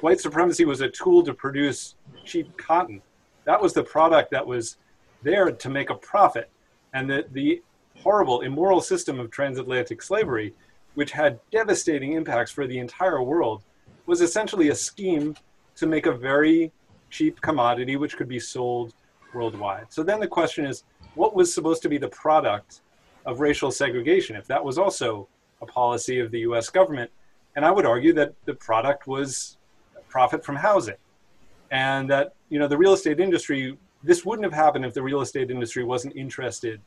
White 0.00 0.20
supremacy 0.20 0.64
was 0.64 0.80
a 0.80 0.88
tool 0.88 1.22
to 1.24 1.34
produce 1.34 1.94
cheap 2.24 2.56
cotton. 2.56 3.00
That 3.44 3.60
was 3.60 3.72
the 3.72 3.82
product 3.82 4.30
that 4.30 4.46
was 4.46 4.76
there 5.22 5.50
to 5.50 5.68
make 5.68 5.90
a 5.90 5.94
profit. 5.94 6.50
And 6.94 7.10
the, 7.10 7.26
the 7.32 7.62
horrible, 7.96 8.40
immoral 8.40 8.80
system 8.80 9.20
of 9.20 9.30
transatlantic 9.30 10.00
slavery, 10.00 10.54
which 10.94 11.10
had 11.10 11.38
devastating 11.50 12.12
impacts 12.12 12.50
for 12.50 12.66
the 12.66 12.78
entire 12.78 13.22
world, 13.22 13.62
was 14.06 14.20
essentially 14.20 14.68
a 14.68 14.74
scheme 14.74 15.36
to 15.76 15.86
make 15.86 16.06
a 16.06 16.12
very 16.12 16.72
cheap 17.10 17.40
commodity 17.40 17.96
which 17.96 18.16
could 18.16 18.28
be 18.28 18.40
sold 18.40 18.94
worldwide. 19.34 19.86
So 19.90 20.02
then 20.02 20.20
the 20.20 20.28
question 20.28 20.64
is 20.64 20.84
what 21.14 21.34
was 21.34 21.52
supposed 21.52 21.82
to 21.82 21.88
be 21.88 21.98
the 21.98 22.08
product 22.08 22.82
of 23.26 23.40
racial 23.40 23.70
segregation 23.70 24.36
if 24.36 24.46
that 24.46 24.64
was 24.64 24.78
also 24.78 25.28
a 25.62 25.66
policy 25.66 26.20
of 26.20 26.30
the 26.30 26.40
US 26.40 26.70
government? 26.70 27.10
And 27.56 27.64
I 27.64 27.70
would 27.70 27.86
argue 27.86 28.12
that 28.14 28.34
the 28.44 28.54
product 28.54 29.06
was 29.06 29.58
profit 30.08 30.44
from 30.44 30.56
housing. 30.56 30.96
And 31.70 32.08
that, 32.10 32.34
you 32.50 32.58
know, 32.58 32.68
the 32.68 32.78
real 32.78 32.92
estate 32.92 33.18
industry, 33.18 33.76
this 34.04 34.24
wouldn't 34.24 34.44
have 34.44 34.52
happened 34.52 34.84
if 34.84 34.92
the 34.92 35.02
real 35.02 35.22
estate 35.22 35.50
industry 35.50 35.82
wasn't 35.82 36.14
interested 36.14 36.80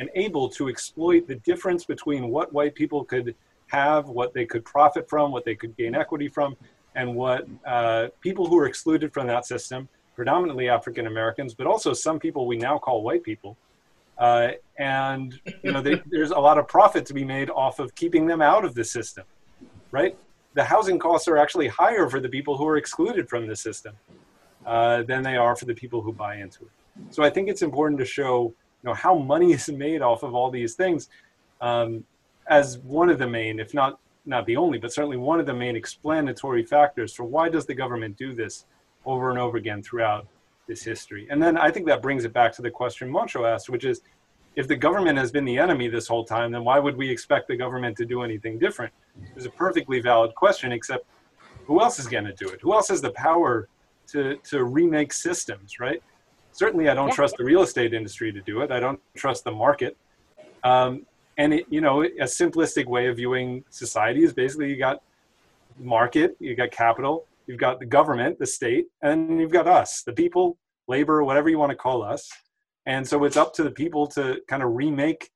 and 0.00 0.10
able 0.16 0.48
to 0.48 0.68
exploit 0.68 1.26
the 1.28 1.36
difference 1.36 1.84
between 1.84 2.28
what 2.28 2.52
white 2.52 2.74
people 2.74 3.04
could 3.04 3.34
have, 3.68 4.08
what 4.08 4.34
they 4.34 4.44
could 4.44 4.64
profit 4.64 5.08
from, 5.08 5.30
what 5.30 5.44
they 5.44 5.54
could 5.54 5.76
gain 5.76 5.94
equity 5.94 6.28
from, 6.28 6.56
and 6.96 7.14
what 7.14 7.46
uh, 7.64 8.08
people 8.20 8.46
who 8.46 8.58
are 8.58 8.66
excluded 8.66 9.12
from 9.12 9.28
that 9.28 9.46
system, 9.46 9.88
predominantly 10.16 10.68
African 10.68 11.06
Americans, 11.06 11.54
but 11.54 11.66
also 11.66 11.92
some 11.92 12.18
people 12.18 12.46
we 12.46 12.56
now 12.56 12.76
call 12.76 13.02
white 13.02 13.22
people. 13.22 13.56
Uh, 14.18 14.50
and 14.78 15.40
you 15.62 15.72
know, 15.72 15.80
they, 15.80 16.00
there's 16.06 16.30
a 16.30 16.38
lot 16.38 16.58
of 16.58 16.66
profit 16.66 17.06
to 17.06 17.14
be 17.14 17.24
made 17.24 17.50
off 17.50 17.78
of 17.78 17.94
keeping 17.94 18.26
them 18.26 18.42
out 18.42 18.64
of 18.64 18.74
the 18.74 18.84
system, 18.84 19.24
right? 19.92 20.16
The 20.54 20.64
housing 20.64 20.98
costs 20.98 21.28
are 21.28 21.36
actually 21.36 21.68
higher 21.68 22.08
for 22.08 22.20
the 22.20 22.28
people 22.28 22.56
who 22.56 22.66
are 22.66 22.76
excluded 22.76 23.28
from 23.28 23.46
the 23.46 23.56
system 23.56 23.94
uh, 24.66 25.02
than 25.02 25.22
they 25.22 25.36
are 25.36 25.54
for 25.56 25.64
the 25.64 25.74
people 25.74 26.00
who 26.00 26.12
buy 26.12 26.36
into 26.36 26.64
it. 26.64 26.70
So 27.10 27.22
I 27.22 27.30
think 27.30 27.48
it's 27.48 27.62
important 27.62 27.98
to 27.98 28.04
show, 28.04 28.54
you 28.82 28.88
know, 28.88 28.94
how 28.94 29.18
money 29.18 29.52
is 29.58 29.68
made 29.68 30.02
off 30.02 30.22
of 30.22 30.34
all 30.34 30.50
these 30.50 30.74
things 30.74 31.08
um, 31.60 32.04
as 32.48 32.78
one 32.78 33.08
of 33.08 33.18
the 33.18 33.28
main, 33.28 33.58
if 33.58 33.74
not 33.74 33.98
not 34.26 34.46
the 34.46 34.56
only, 34.56 34.78
but 34.78 34.90
certainly 34.90 35.18
one 35.18 35.38
of 35.38 35.44
the 35.44 35.52
main 35.52 35.76
explanatory 35.76 36.64
factors 36.64 37.12
for 37.12 37.24
why 37.24 37.48
does 37.48 37.66
the 37.66 37.74
government 37.74 38.16
do 38.16 38.34
this 38.34 38.64
over 39.04 39.28
and 39.28 39.38
over 39.38 39.58
again 39.58 39.82
throughout 39.82 40.26
this 40.66 40.82
history. 40.82 41.26
And 41.30 41.42
then 41.42 41.58
I 41.58 41.70
think 41.70 41.86
that 41.86 42.00
brings 42.00 42.24
it 42.24 42.32
back 42.32 42.54
to 42.54 42.62
the 42.62 42.70
question 42.70 43.10
Monxo 43.10 43.46
asked, 43.46 43.68
which 43.68 43.84
is 43.84 44.00
if 44.56 44.68
the 44.68 44.76
government 44.76 45.18
has 45.18 45.30
been 45.30 45.44
the 45.44 45.58
enemy 45.58 45.88
this 45.88 46.06
whole 46.06 46.24
time, 46.24 46.52
then 46.52 46.64
why 46.64 46.78
would 46.78 46.96
we 46.96 47.10
expect 47.10 47.48
the 47.48 47.56
government 47.56 47.96
to 47.98 48.06
do 48.06 48.22
anything 48.22 48.58
different? 48.58 48.92
It's 49.36 49.46
a 49.46 49.50
perfectly 49.50 50.00
valid 50.00 50.34
question, 50.34 50.72
except 50.72 51.04
who 51.66 51.80
else 51.80 51.98
is 51.98 52.06
going 52.06 52.24
to 52.24 52.32
do 52.32 52.48
it? 52.48 52.60
Who 52.62 52.72
else 52.72 52.88
has 52.88 53.00
the 53.00 53.10
power 53.10 53.68
to, 54.08 54.36
to 54.50 54.64
remake 54.64 55.12
systems, 55.12 55.80
right? 55.80 56.02
Certainly, 56.52 56.88
I 56.88 56.94
don't 56.94 57.12
trust 57.12 57.36
the 57.36 57.44
real 57.44 57.62
estate 57.62 57.92
industry 57.92 58.32
to 58.32 58.40
do 58.40 58.60
it. 58.60 58.70
I 58.70 58.78
don't 58.78 59.00
trust 59.16 59.44
the 59.44 59.50
market. 59.50 59.96
Um, 60.62 61.04
and 61.36 61.54
it, 61.54 61.66
you 61.68 61.80
know, 61.80 62.02
a 62.02 62.24
simplistic 62.24 62.86
way 62.86 63.08
of 63.08 63.16
viewing 63.16 63.64
society 63.70 64.22
is 64.22 64.32
basically 64.32 64.70
you 64.70 64.78
got 64.78 65.02
market, 65.78 66.36
you 66.38 66.54
got 66.54 66.70
capital, 66.70 67.26
you've 67.46 67.58
got 67.58 67.80
the 67.80 67.86
government, 67.86 68.38
the 68.38 68.46
state, 68.46 68.86
and 69.02 69.40
you've 69.40 69.52
got 69.52 69.66
us, 69.66 70.02
the 70.04 70.12
people, 70.12 70.56
labor, 70.86 71.24
whatever 71.24 71.48
you 71.48 71.58
want 71.58 71.70
to 71.70 71.76
call 71.76 72.02
us. 72.02 72.28
And 72.86 73.06
so 73.06 73.24
it's 73.24 73.36
up 73.36 73.52
to 73.54 73.62
the 73.62 73.70
people 73.70 74.06
to 74.08 74.40
kind 74.48 74.62
of 74.62 74.74
remake 74.74 75.28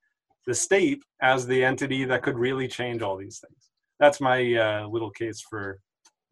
the 0.47 0.55
state 0.55 1.03
as 1.21 1.47
the 1.47 1.65
entity 1.65 2.05
that 2.05 2.23
could 2.23 2.39
really 2.39 2.69
change 2.69 3.03
all 3.03 3.17
these 3.17 3.39
things. 3.39 3.71
That's 3.99 4.21
my 4.21 4.55
uh, 4.55 4.87
little 4.87 5.11
case 5.11 5.41
for 5.41 5.81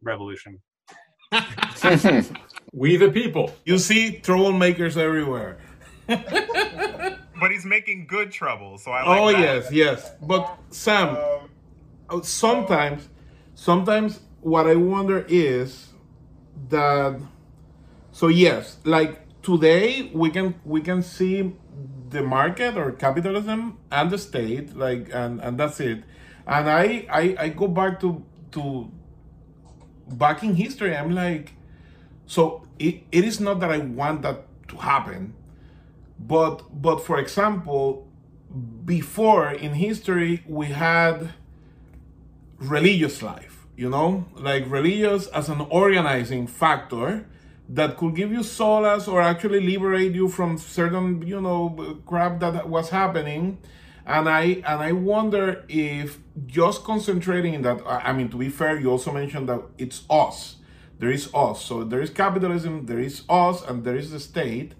revolution. 0.02 0.62
we 2.72 2.96
the 2.96 3.10
people. 3.10 3.54
You 3.64 3.78
see 3.78 4.20
troublemakers 4.22 4.96
everywhere. 4.96 5.58
but 6.06 7.50
he's 7.50 7.64
making 7.66 8.06
good 8.06 8.30
trouble, 8.32 8.78
so 8.78 8.92
I 8.92 9.02
like 9.04 9.26
Oh 9.26 9.32
that. 9.32 9.40
yes, 9.40 9.72
yes. 9.72 10.12
But 10.22 10.58
Sam, 10.70 11.16
uh, 12.08 12.22
sometimes, 12.22 13.08
sometimes 13.54 14.20
what 14.40 14.66
I 14.66 14.76
wonder 14.76 15.24
is 15.28 15.88
that. 16.68 17.20
So 18.12 18.28
yes, 18.28 18.78
like 18.84 19.20
today 19.42 20.10
we 20.14 20.30
can 20.30 20.54
we 20.64 20.80
can 20.80 21.02
see 21.02 21.52
the 22.10 22.22
market 22.22 22.76
or 22.76 22.92
capitalism 22.92 23.78
and 23.90 24.10
the 24.10 24.18
state, 24.18 24.76
like 24.76 25.10
and 25.12 25.40
and 25.40 25.58
that's 25.58 25.80
it. 25.80 26.04
And 26.46 26.70
I 26.70 27.06
I, 27.10 27.36
I 27.38 27.48
go 27.50 27.68
back 27.68 28.00
to 28.00 28.24
to 28.52 28.90
back 30.08 30.42
in 30.42 30.54
history. 30.54 30.96
I'm 30.96 31.12
like, 31.12 31.54
so 32.26 32.66
it, 32.78 33.02
it 33.12 33.24
is 33.24 33.40
not 33.40 33.60
that 33.60 33.70
I 33.70 33.78
want 33.78 34.22
that 34.22 34.44
to 34.68 34.76
happen 34.76 35.34
but 36.18 36.62
but 36.82 37.04
for 37.04 37.18
example 37.18 38.06
before 38.84 39.50
in 39.50 39.74
history 39.74 40.42
we 40.46 40.66
had 40.66 41.30
religious 42.58 43.22
life 43.22 43.56
you 43.76 43.90
know? 43.90 44.24
Like 44.34 44.64
religious 44.68 45.26
as 45.28 45.48
an 45.48 45.60
organizing 45.70 46.46
factor 46.46 47.26
that 47.68 47.96
could 47.96 48.14
give 48.14 48.32
you 48.32 48.42
solace 48.42 49.08
or 49.08 49.20
actually 49.20 49.60
liberate 49.60 50.14
you 50.14 50.28
from 50.28 50.56
certain 50.56 51.26
you 51.26 51.40
know 51.40 52.00
crap 52.06 52.40
that 52.40 52.68
was 52.68 52.90
happening. 52.90 53.58
And 54.06 54.28
i 54.28 54.62
and 54.64 54.80
i 54.80 54.92
wonder 54.92 55.64
if 55.68 56.20
just 56.46 56.84
concentrating 56.84 57.54
in 57.54 57.62
that 57.62 57.82
i 57.84 58.12
mean 58.12 58.28
to 58.28 58.36
be 58.36 58.48
fair 58.48 58.78
you 58.78 58.88
also 58.88 59.10
mentioned 59.12 59.48
that 59.48 59.60
it's 59.78 60.04
us 60.08 60.58
there 60.98 61.10
is 61.10 61.28
us. 61.34 61.62
So 61.62 61.84
there 61.84 62.00
is 62.00 62.10
capitalism 62.10 62.86
there 62.86 63.00
is 63.00 63.22
us 63.28 63.62
and 63.62 63.84
there 63.84 63.96
is 63.96 64.10
the 64.10 64.20
state. 64.20 64.72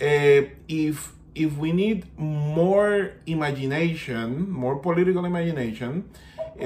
Uh, 0.00 0.50
if 0.68 1.12
if 1.34 1.56
we 1.56 1.72
need 1.72 2.06
more 2.18 3.12
imagination, 3.26 4.50
more 4.50 4.76
political 4.76 5.24
imagination, 5.24 6.08
uh, 6.60 6.64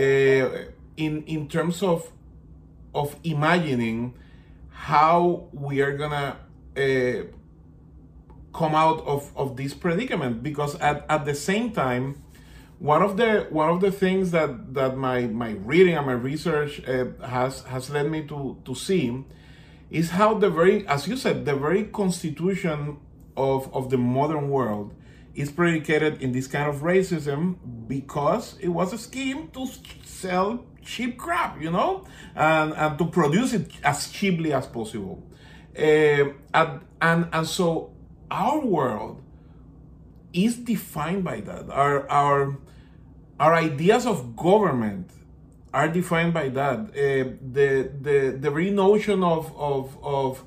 in 0.97 1.23
in 1.27 1.49
terms 1.49 1.83
of 1.83 2.11
of 2.95 3.17
imagining 3.25 4.15
how 4.71 5.49
we 5.53 5.81
are 5.81 5.97
gonna 5.97 6.37
uh, 6.77 7.27
come 8.53 8.75
out 8.75 9.05
of, 9.07 9.33
of 9.37 9.57
this 9.57 9.75
predicament, 9.75 10.43
because 10.43 10.75
at, 10.81 11.05
at 11.09 11.25
the 11.25 11.35
same 11.35 11.71
time, 11.73 12.23
one 12.79 13.03
of 13.03 13.17
the 13.17 13.47
one 13.51 13.71
of 13.71 13.81
the 13.81 13.91
things 13.91 14.31
that 14.31 14.75
that 14.75 14.97
my 14.97 15.23
my 15.27 15.51
reading 15.51 15.97
and 15.97 16.07
my 16.07 16.13
research 16.13 16.81
uh, 16.87 17.07
has 17.27 17.63
has 17.63 17.91
led 17.91 18.11
me 18.11 18.27
to 18.27 18.57
to 18.65 18.75
see 18.75 19.25
is 19.91 20.11
how 20.11 20.35
the 20.35 20.51
very 20.51 20.87
as 20.87 21.09
you 21.09 21.17
said 21.17 21.45
the 21.45 21.57
very 21.57 21.85
constitution 21.85 22.99
of, 23.37 23.73
of 23.75 23.89
the 23.91 23.97
modern 23.97 24.51
world 24.51 24.95
is 25.35 25.51
predicated 25.51 26.21
in 26.21 26.33
this 26.33 26.49
kind 26.49 26.69
of 26.69 26.83
racism 26.83 27.57
because 27.87 28.57
it 28.61 28.69
was 28.69 28.93
a 28.93 28.99
scheme 28.99 29.49
to 29.53 29.67
sell 30.05 30.65
cheap 30.83 31.17
crap, 31.17 31.61
you 31.61 31.71
know, 31.71 32.05
and, 32.35 32.73
and 32.75 32.99
to 32.99 33.05
produce 33.07 33.53
it 33.53 33.71
as 33.85 34.11
cheaply 34.11 34.53
as 34.53 34.67
possible. 34.67 35.23
Uh, 35.79 36.33
and, 36.53 36.81
and, 37.01 37.29
and 37.33 37.47
so 37.47 37.93
our 38.31 38.59
world 38.59 39.23
is 40.33 40.57
defined 40.57 41.23
by 41.23 41.41
that. 41.41 41.71
Our, 41.71 42.09
our, 42.11 42.59
our 43.39 43.55
ideas 43.55 44.07
of 44.07 44.37
government 44.37 45.11
are 45.73 45.89
defined 45.89 46.35
by 46.35 46.49
that. 46.49 46.79
Uh, 46.79 47.37
the, 47.53 47.91
the, 48.01 48.37
the 48.41 48.51
very 48.51 48.71
notion 48.71 49.23
of, 49.23 49.55
of, 49.57 49.97
of 50.03 50.45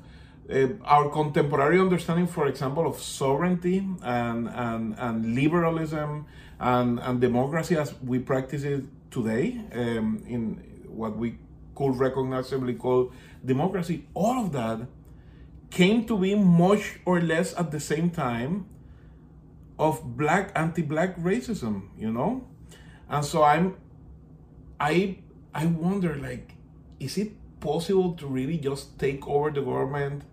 uh, 0.50 0.68
our 0.84 1.08
contemporary 1.08 1.78
understanding, 1.78 2.26
for 2.26 2.46
example, 2.46 2.86
of 2.86 3.00
sovereignty 3.00 3.86
and, 4.02 4.48
and, 4.48 4.94
and 4.98 5.34
liberalism 5.34 6.26
and, 6.60 6.98
and 7.00 7.20
democracy 7.20 7.76
as 7.76 7.94
we 8.02 8.18
practice 8.18 8.62
it 8.64 8.84
today 9.10 9.60
um, 9.74 10.22
in 10.26 10.56
what 10.88 11.16
we 11.16 11.38
could 11.74 11.96
recognizably 11.96 12.74
call 12.74 13.12
democracy, 13.44 14.06
all 14.14 14.44
of 14.44 14.52
that 14.52 14.86
came 15.70 16.04
to 16.06 16.18
be 16.18 16.34
much 16.34 16.98
or 17.06 17.20
less 17.20 17.54
at 17.54 17.70
the 17.70 17.80
same 17.80 18.10
time 18.10 18.66
of 19.78 20.16
black 20.16 20.52
anti-black 20.54 21.16
racism, 21.16 21.88
you 21.98 22.12
know? 22.12 22.46
And 23.12 23.24
so 23.24 23.42
I'm 23.44 23.76
I 24.80 25.18
I 25.54 25.66
wonder 25.66 26.16
like 26.16 26.54
is 26.98 27.18
it 27.18 27.32
possible 27.60 28.14
to 28.14 28.26
really 28.26 28.58
just 28.58 28.98
take 28.98 29.28
over 29.28 29.50
the 29.50 29.60
government 29.60 30.24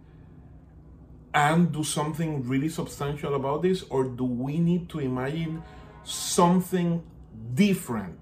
and 1.34 1.72
do 1.72 1.84
something 1.84 2.48
really 2.48 2.70
substantial 2.70 3.36
about 3.36 3.62
this 3.62 3.84
or 3.90 4.06
do 4.06 4.24
we 4.24 4.58
need 4.58 4.90
to 4.90 5.00
imagine 5.00 5.62
something 6.04 7.04
different 7.54 8.18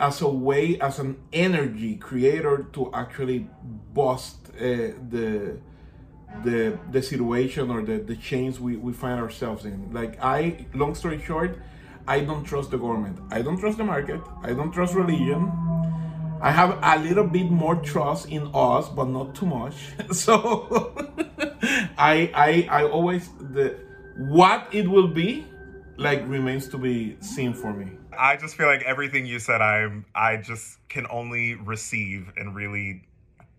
as 0.00 0.20
a 0.22 0.28
way, 0.28 0.78
as 0.80 0.98
an 0.98 1.16
energy 1.32 1.96
creator 1.96 2.66
to 2.72 2.90
actually 2.94 3.48
bust 3.94 4.36
uh, 4.54 4.94
the 5.10 5.58
the 6.44 6.78
the 6.92 7.02
situation 7.02 7.70
or 7.70 7.82
the 7.82 7.98
the 7.98 8.16
chains 8.16 8.60
we, 8.60 8.76
we 8.76 8.92
find 8.92 9.18
ourselves 9.18 9.64
in. 9.64 9.92
Like 9.92 10.22
I, 10.22 10.66
long 10.74 10.94
story 10.94 11.20
short, 11.20 11.58
I 12.08 12.20
don't 12.20 12.42
trust 12.42 12.70
the 12.70 12.78
government. 12.78 13.18
I 13.30 13.42
don't 13.42 13.58
trust 13.58 13.76
the 13.76 13.84
market. 13.84 14.22
I 14.42 14.54
don't 14.54 14.72
trust 14.72 14.94
religion. 14.94 15.52
I 16.40 16.50
have 16.50 16.78
a 16.82 16.98
little 17.06 17.26
bit 17.26 17.50
more 17.50 17.76
trust 17.76 18.30
in 18.30 18.50
us, 18.54 18.88
but 18.88 19.08
not 19.08 19.34
too 19.34 19.44
much. 19.44 19.74
So 20.12 20.34
I 21.98 22.32
I 22.34 22.68
I 22.70 22.84
always 22.84 23.28
the 23.38 23.76
what 24.16 24.68
it 24.72 24.88
will 24.88 25.08
be 25.08 25.46
like 25.98 26.26
remains 26.26 26.66
to 26.68 26.78
be 26.78 27.18
seen 27.20 27.52
for 27.52 27.74
me. 27.74 27.92
I 28.18 28.36
just 28.36 28.56
feel 28.56 28.68
like 28.68 28.82
everything 28.84 29.26
you 29.26 29.38
said, 29.38 29.60
I'm 29.60 30.06
I 30.14 30.38
just 30.38 30.78
can 30.88 31.06
only 31.10 31.56
receive 31.56 32.32
and 32.38 32.54
really 32.54 33.02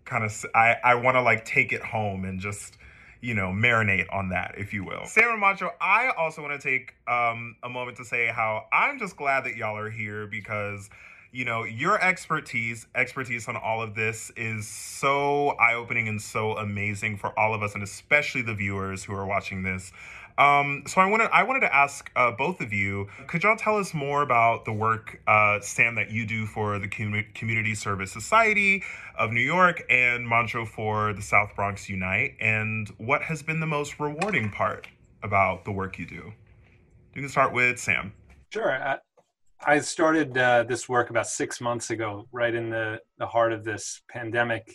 kind 0.04 0.24
of 0.24 0.44
I 0.56 0.74
I 0.82 0.94
want 0.96 1.14
to 1.16 1.22
like 1.22 1.44
take 1.44 1.72
it 1.72 1.82
home 1.84 2.24
and 2.24 2.40
just 2.40 2.78
you 3.20 3.34
know 3.34 3.48
marinate 3.48 4.06
on 4.12 4.30
that, 4.30 4.54
if 4.56 4.72
you 4.72 4.84
will. 4.84 5.06
Sam 5.06 5.30
and 5.30 5.42
Monxo, 5.42 5.70
I 5.80 6.10
also 6.16 6.42
want 6.42 6.60
to 6.60 6.68
take 6.68 6.94
um, 7.08 7.56
a 7.62 7.68
moment 7.68 7.96
to 7.98 8.04
say 8.04 8.28
how 8.28 8.66
I'm 8.72 8.98
just 8.98 9.16
glad 9.16 9.44
that 9.44 9.56
y'all 9.56 9.76
are 9.76 9.90
here 9.90 10.26
because 10.26 10.88
you 11.32 11.44
know 11.44 11.64
your 11.64 12.00
expertise 12.02 12.86
expertise 12.94 13.46
on 13.46 13.56
all 13.56 13.82
of 13.82 13.94
this 13.94 14.32
is 14.36 14.66
so 14.66 15.50
eye-opening 15.60 16.08
and 16.08 16.20
so 16.20 16.56
amazing 16.56 17.16
for 17.16 17.38
all 17.38 17.54
of 17.54 17.62
us 17.62 17.74
and 17.74 17.82
especially 17.82 18.42
the 18.42 18.54
viewers 18.54 19.04
who 19.04 19.14
are 19.14 19.26
watching 19.26 19.62
this 19.62 19.92
um, 20.40 20.84
so 20.86 21.02
I 21.02 21.06
wanted 21.06 21.28
I 21.32 21.42
wanted 21.42 21.60
to 21.60 21.74
ask 21.74 22.10
uh, 22.16 22.30
both 22.30 22.62
of 22.62 22.72
you, 22.72 23.08
could 23.26 23.42
y'all 23.42 23.56
tell 23.56 23.76
us 23.76 23.92
more 23.92 24.22
about 24.22 24.64
the 24.64 24.72
work, 24.72 25.20
uh, 25.26 25.60
Sam, 25.60 25.94
that 25.96 26.10
you 26.10 26.26
do 26.26 26.46
for 26.46 26.78
the 26.78 26.88
Com- 26.88 27.26
Community 27.34 27.74
Service 27.74 28.10
Society 28.10 28.82
of 29.18 29.32
New 29.32 29.42
York 29.42 29.82
and 29.90 30.26
Monxo 30.26 30.66
for 30.66 31.12
the 31.12 31.20
South 31.20 31.54
Bronx 31.54 31.90
Unite, 31.90 32.36
and 32.40 32.88
what 32.96 33.22
has 33.22 33.42
been 33.42 33.60
the 33.60 33.66
most 33.66 34.00
rewarding 34.00 34.50
part 34.50 34.88
about 35.22 35.66
the 35.66 35.72
work 35.72 35.98
you 35.98 36.06
do? 36.06 36.32
You 37.14 37.22
can 37.22 37.28
start 37.28 37.52
with 37.52 37.78
Sam. 37.78 38.14
Sure. 38.50 38.72
I, 38.72 38.98
I 39.62 39.80
started 39.80 40.38
uh, 40.38 40.62
this 40.62 40.88
work 40.88 41.10
about 41.10 41.26
six 41.26 41.60
months 41.60 41.90
ago, 41.90 42.26
right 42.32 42.54
in 42.54 42.70
the, 42.70 43.00
the 43.18 43.26
heart 43.26 43.52
of 43.52 43.62
this 43.62 44.00
pandemic 44.08 44.74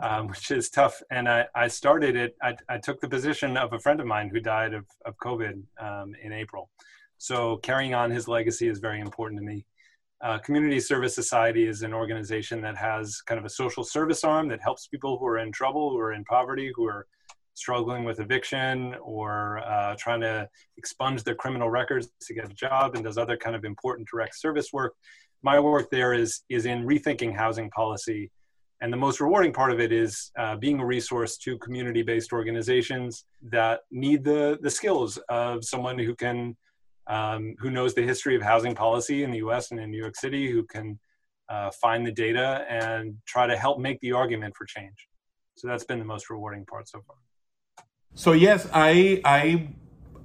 um, 0.00 0.28
which 0.28 0.50
is 0.50 0.70
tough. 0.70 1.02
And 1.10 1.28
I, 1.28 1.46
I 1.54 1.68
started 1.68 2.16
it, 2.16 2.36
I, 2.42 2.56
I, 2.68 2.78
took 2.78 3.00
the 3.00 3.08
position 3.08 3.56
of 3.56 3.72
a 3.72 3.78
friend 3.78 4.00
of 4.00 4.06
mine 4.06 4.28
who 4.28 4.40
died 4.40 4.74
of, 4.74 4.86
of 5.04 5.16
COVID 5.18 5.62
um, 5.80 6.14
in 6.22 6.32
April. 6.32 6.70
So 7.18 7.58
carrying 7.58 7.94
on 7.94 8.10
his 8.10 8.28
legacy 8.28 8.68
is 8.68 8.78
very 8.78 9.00
important 9.00 9.40
to 9.40 9.44
me. 9.44 9.64
Uh, 10.22 10.38
Community 10.38 10.80
Service 10.80 11.14
Society 11.14 11.66
is 11.66 11.82
an 11.82 11.94
organization 11.94 12.60
that 12.60 12.76
has 12.76 13.22
kind 13.22 13.38
of 13.38 13.44
a 13.44 13.50
social 13.50 13.84
service 13.84 14.22
arm 14.22 14.48
that 14.48 14.60
helps 14.60 14.86
people 14.86 15.18
who 15.18 15.26
are 15.26 15.38
in 15.38 15.50
trouble, 15.50 15.90
who 15.90 15.98
are 15.98 16.12
in 16.12 16.24
poverty, 16.24 16.72
who 16.74 16.86
are 16.86 17.06
struggling 17.54 18.04
with 18.04 18.20
eviction 18.20 18.94
or 19.02 19.58
uh, 19.58 19.94
trying 19.98 20.20
to 20.20 20.48
expunge 20.76 21.22
their 21.24 21.34
criminal 21.34 21.70
records 21.70 22.10
to 22.20 22.34
get 22.34 22.50
a 22.50 22.54
job 22.54 22.94
and 22.94 23.04
does 23.04 23.18
other 23.18 23.36
kind 23.36 23.56
of 23.56 23.64
important 23.64 24.08
direct 24.08 24.34
service 24.38 24.72
work. 24.72 24.94
My 25.42 25.58
work 25.58 25.90
there 25.90 26.12
is, 26.12 26.42
is 26.48 26.66
in 26.66 26.86
rethinking 26.86 27.34
housing 27.34 27.70
policy 27.70 28.30
and 28.80 28.92
the 28.92 28.96
most 28.96 29.20
rewarding 29.20 29.52
part 29.52 29.70
of 29.70 29.80
it 29.80 29.92
is 29.92 30.30
uh, 30.38 30.56
being 30.56 30.80
a 30.80 30.86
resource 30.86 31.36
to 31.38 31.58
community 31.58 32.02
based 32.02 32.32
organizations 32.32 33.24
that 33.42 33.80
need 33.90 34.24
the, 34.24 34.58
the 34.62 34.70
skills 34.70 35.18
of 35.28 35.64
someone 35.64 35.98
who 35.98 36.14
can, 36.14 36.56
um, 37.06 37.54
who 37.58 37.70
knows 37.70 37.94
the 37.94 38.02
history 38.02 38.34
of 38.34 38.42
housing 38.42 38.74
policy 38.74 39.22
in 39.22 39.30
the 39.30 39.38
US 39.38 39.70
and 39.70 39.80
in 39.80 39.90
New 39.90 39.98
York 39.98 40.16
City, 40.16 40.50
who 40.50 40.64
can 40.64 40.98
uh, 41.50 41.70
find 41.72 42.06
the 42.06 42.12
data 42.12 42.64
and 42.70 43.16
try 43.26 43.46
to 43.46 43.56
help 43.56 43.78
make 43.78 44.00
the 44.00 44.12
argument 44.12 44.56
for 44.56 44.64
change. 44.64 45.08
So 45.56 45.68
that's 45.68 45.84
been 45.84 45.98
the 45.98 46.04
most 46.04 46.30
rewarding 46.30 46.64
part 46.64 46.88
so 46.88 47.02
far. 47.06 47.16
So, 48.14 48.32
yes, 48.32 48.66
I, 48.72 49.20
I, 49.24 49.68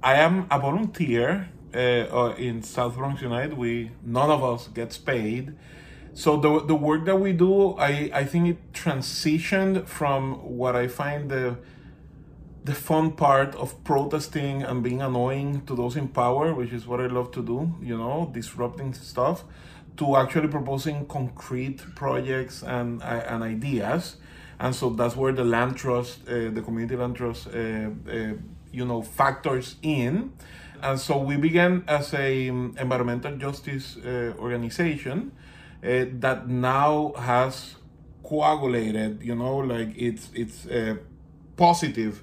I 0.02 0.14
am 0.14 0.46
a 0.50 0.58
volunteer 0.58 1.50
uh, 1.74 2.34
in 2.38 2.62
South 2.62 2.96
Bronx 2.96 3.20
United. 3.20 3.52
We, 3.52 3.90
none 4.02 4.30
of 4.30 4.42
us 4.42 4.68
gets 4.68 4.96
paid 4.96 5.54
so 6.16 6.38
the 6.38 6.64
the 6.64 6.74
work 6.74 7.04
that 7.04 7.16
we 7.16 7.34
do, 7.34 7.76
I 7.76 8.10
I 8.20 8.24
think 8.24 8.48
it 8.48 8.72
transitioned 8.72 9.86
from 9.86 10.22
what 10.56 10.74
I 10.74 10.88
find 10.88 11.30
the 11.30 11.58
the 12.64 12.72
fun 12.72 13.12
part 13.12 13.54
of 13.56 13.84
protesting 13.84 14.62
and 14.62 14.82
being 14.82 15.02
annoying 15.02 15.66
to 15.66 15.76
those 15.76 15.94
in 15.94 16.08
power, 16.08 16.54
which 16.54 16.72
is 16.72 16.86
what 16.86 17.00
I 17.00 17.06
love 17.06 17.32
to 17.32 17.42
do, 17.42 17.74
you 17.82 17.98
know, 17.98 18.30
disrupting 18.32 18.94
stuff, 18.94 19.44
to 19.98 20.16
actually 20.16 20.48
proposing 20.48 21.04
concrete 21.06 21.84
projects 21.94 22.62
and 22.62 23.02
and 23.02 23.42
ideas. 23.42 24.16
And 24.58 24.74
so 24.74 24.88
that's 24.88 25.16
where 25.16 25.32
the 25.32 25.44
land 25.44 25.76
trust, 25.76 26.26
uh, 26.26 26.48
the 26.48 26.62
community 26.62 26.96
land 26.96 27.16
trust, 27.16 27.48
uh, 27.48 27.90
uh, 28.10 28.32
you 28.72 28.86
know, 28.86 29.02
factors 29.02 29.76
in. 29.82 30.32
And 30.82 30.98
so 30.98 31.18
we 31.18 31.36
began 31.36 31.84
as 31.86 32.14
a 32.14 32.48
um, 32.48 32.74
environmental 32.80 33.36
justice 33.36 33.98
uh, 33.98 34.32
organization 34.38 35.32
uh, 35.82 36.06
that 36.18 36.48
now 36.48 37.12
has 37.18 37.76
coagulated, 38.22 39.22
you 39.22 39.34
know, 39.34 39.58
like 39.58 39.90
it's 39.96 40.30
it's 40.34 40.66
a 40.66 40.98
positive 41.56 42.22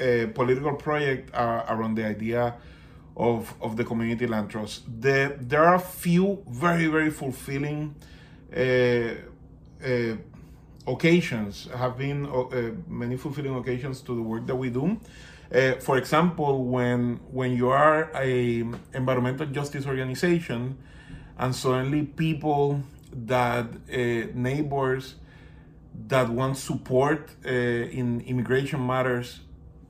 uh, 0.00 0.26
political 0.34 0.74
project 0.74 1.34
uh, 1.34 1.64
around 1.68 1.96
the 1.96 2.04
idea 2.04 2.54
of 3.16 3.54
of 3.60 3.76
the 3.76 3.84
community 3.84 4.26
land 4.26 4.48
trust. 4.50 4.84
The, 5.00 5.36
there 5.40 5.64
are 5.64 5.78
few 5.78 6.44
very 6.48 6.86
very 6.86 7.10
fulfilling 7.10 7.94
uh, 8.56 8.60
uh, 9.84 10.16
occasions. 10.86 11.68
Have 11.74 11.98
been 11.98 12.26
uh, 12.26 12.72
many 12.86 13.16
fulfilling 13.16 13.56
occasions 13.56 14.00
to 14.02 14.14
the 14.14 14.22
work 14.22 14.46
that 14.46 14.56
we 14.56 14.70
do. 14.70 15.00
for 15.80 15.96
example, 15.98 16.64
when 16.64 17.20
when 17.32 17.56
you 17.56 17.68
are 17.70 18.10
a 18.14 18.64
environmental 18.94 19.46
justice 19.46 19.86
organization 19.86 20.78
and 21.38 21.54
suddenly 21.54 22.02
people 22.02 22.82
that 23.12 23.66
uh, 23.66 23.96
neighbors 24.34 25.14
that 26.06 26.28
want 26.28 26.56
support 26.56 27.30
uh, 27.44 27.48
in 27.48 28.20
immigration 28.22 28.86
matters 28.86 29.40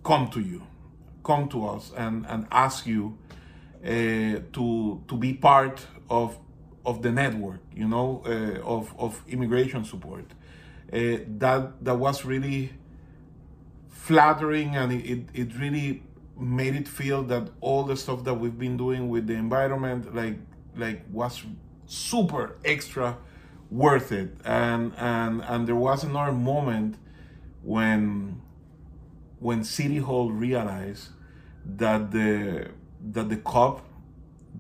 come 0.03 0.29
to 0.29 0.41
you 0.41 0.63
come 1.29 1.49
to 1.49 1.67
us 1.67 1.93
and, 1.97 2.25
and 2.27 2.47
ask 2.51 2.87
you 2.87 3.19
uh, 3.85 4.41
to 4.53 5.03
to 5.07 5.17
be 5.17 5.35
part 5.35 5.87
of 6.09 6.39
of 6.85 7.03
the 7.03 7.13
network 7.13 7.61
you 7.75 7.87
know 7.87 8.23
uh, 8.27 8.61
of, 8.77 8.95
of 8.99 9.23
immigration 9.29 9.85
support. 9.85 10.25
Uh, 10.93 11.19
that 11.39 11.85
that 11.85 11.97
was 11.99 12.25
really 12.25 12.73
flattering 13.91 14.75
and 14.75 14.91
it, 14.93 15.29
it 15.35 15.55
really 15.59 16.03
made 16.39 16.75
it 16.75 16.89
feel 16.89 17.23
that 17.23 17.51
all 17.61 17.83
the 17.85 17.97
stuff 17.97 18.25
that 18.25 18.33
we've 18.33 18.59
been 18.59 18.79
doing 18.79 19.11
with 19.11 19.27
the 19.27 19.35
environment 19.35 20.15
like 20.15 20.39
like 20.79 21.05
was 21.11 21.45
super 21.87 22.57
extra 22.65 23.19
worth 23.71 24.13
it 24.13 24.31
and 24.45 24.93
and 24.97 25.43
and 25.43 25.67
there 25.69 25.77
was 25.77 26.05
another 26.05 26.33
moment 26.33 26.97
when 27.63 28.41
when 29.41 29.63
city 29.63 29.99
hall 29.99 30.31
realized 30.31 31.09
that 31.65 32.11
the 32.11 32.69
that 33.13 33.29
the 33.29 33.37
cop 33.37 33.85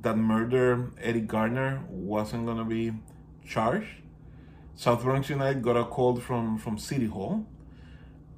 that 0.03 0.17
murdered 0.17 0.93
Eric 1.01 1.27
Garner 1.27 1.83
wasn't 1.89 2.47
gonna 2.47 2.65
be 2.65 2.93
charged. 3.47 3.89
South 4.77 5.03
Bronx 5.03 5.29
United 5.29 5.63
got 5.63 5.77
a 5.77 5.85
call 5.85 6.17
from 6.17 6.59
from 6.59 6.79
City 6.79 7.07
Hall 7.07 7.47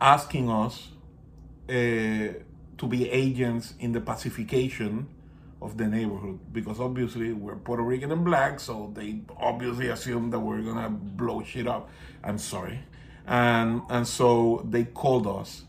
asking 0.00 0.48
us 0.48 0.88
uh, 1.68 1.72
to 1.72 2.86
be 2.88 3.10
agents 3.10 3.74
in 3.78 3.92
the 3.92 4.00
pacification 4.00 5.08
of 5.62 5.76
the 5.76 5.86
neighborhood 5.86 6.38
because 6.52 6.80
obviously 6.80 7.32
we're 7.32 7.56
Puerto 7.56 7.82
Rican 7.82 8.10
and 8.12 8.24
black, 8.24 8.60
so 8.60 8.90
they 8.94 9.20
obviously 9.36 9.88
assume 9.88 10.30
that 10.30 10.40
we're 10.40 10.62
gonna 10.62 10.88
blow 10.90 11.42
shit 11.42 11.66
up. 11.66 11.90
I'm 12.24 12.38
sorry, 12.38 12.80
and 13.26 13.82
and 13.90 14.06
so 14.06 14.66
they 14.68 14.84
called 14.84 15.26
us, 15.26 15.64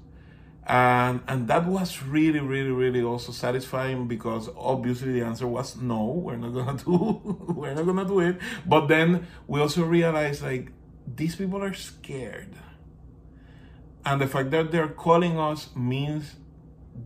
and 0.66 1.22
and 1.28 1.48
that 1.50 1.66
was 1.66 2.02
really 2.04 2.40
really 2.40 2.72
really 2.72 3.02
also 3.02 3.32
satisfying 3.32 4.08
because 4.08 4.50
obviously 4.56 5.12
the 5.12 5.26
answer 5.26 5.48
was 5.48 5.76
no, 5.76 6.06
we're 6.06 6.38
not 6.38 6.54
gonna 6.54 6.78
do 6.86 7.54
we're 7.56 7.74
not 7.74 7.86
gonna 7.86 8.06
do 8.06 8.22
it. 8.22 8.38
But 8.66 8.88
then 8.88 9.28
we 9.48 9.60
also 9.60 9.84
realized 9.84 10.42
like 10.42 10.72
these 11.06 11.36
people 11.36 11.62
are 11.62 11.74
scared, 11.74 12.56
and 14.06 14.22
the 14.22 14.28
fact 14.28 14.52
that 14.52 14.72
they're 14.72 14.88
calling 14.88 15.38
us 15.38 15.68
means 15.76 16.36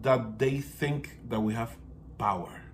that 0.04 0.38
they 0.38 0.60
think 0.60 1.30
that 1.30 1.40
we 1.40 1.54
have 1.56 1.76
power 2.18 2.65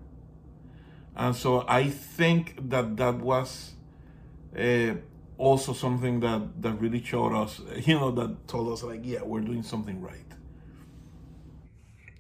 and 1.16 1.36
so 1.36 1.66
I 1.68 1.90
think 1.90 2.70
that 2.70 2.98
that 2.98 3.16
was 3.16 3.74
uh, 4.58 4.96
also 5.38 5.74
something 5.74 6.20
that 6.22 6.62
that 6.62 6.74
really 6.74 7.04
showed 7.04 7.34
us, 7.34 7.62
you 7.86 7.96
know, 7.96 8.12
that 8.12 8.48
told 8.48 8.72
us 8.72 8.84
like, 8.84 9.02
yeah, 9.04 9.22
we're 9.24 9.42
doing 9.42 9.64
something 9.64 10.02
right. 10.02 10.26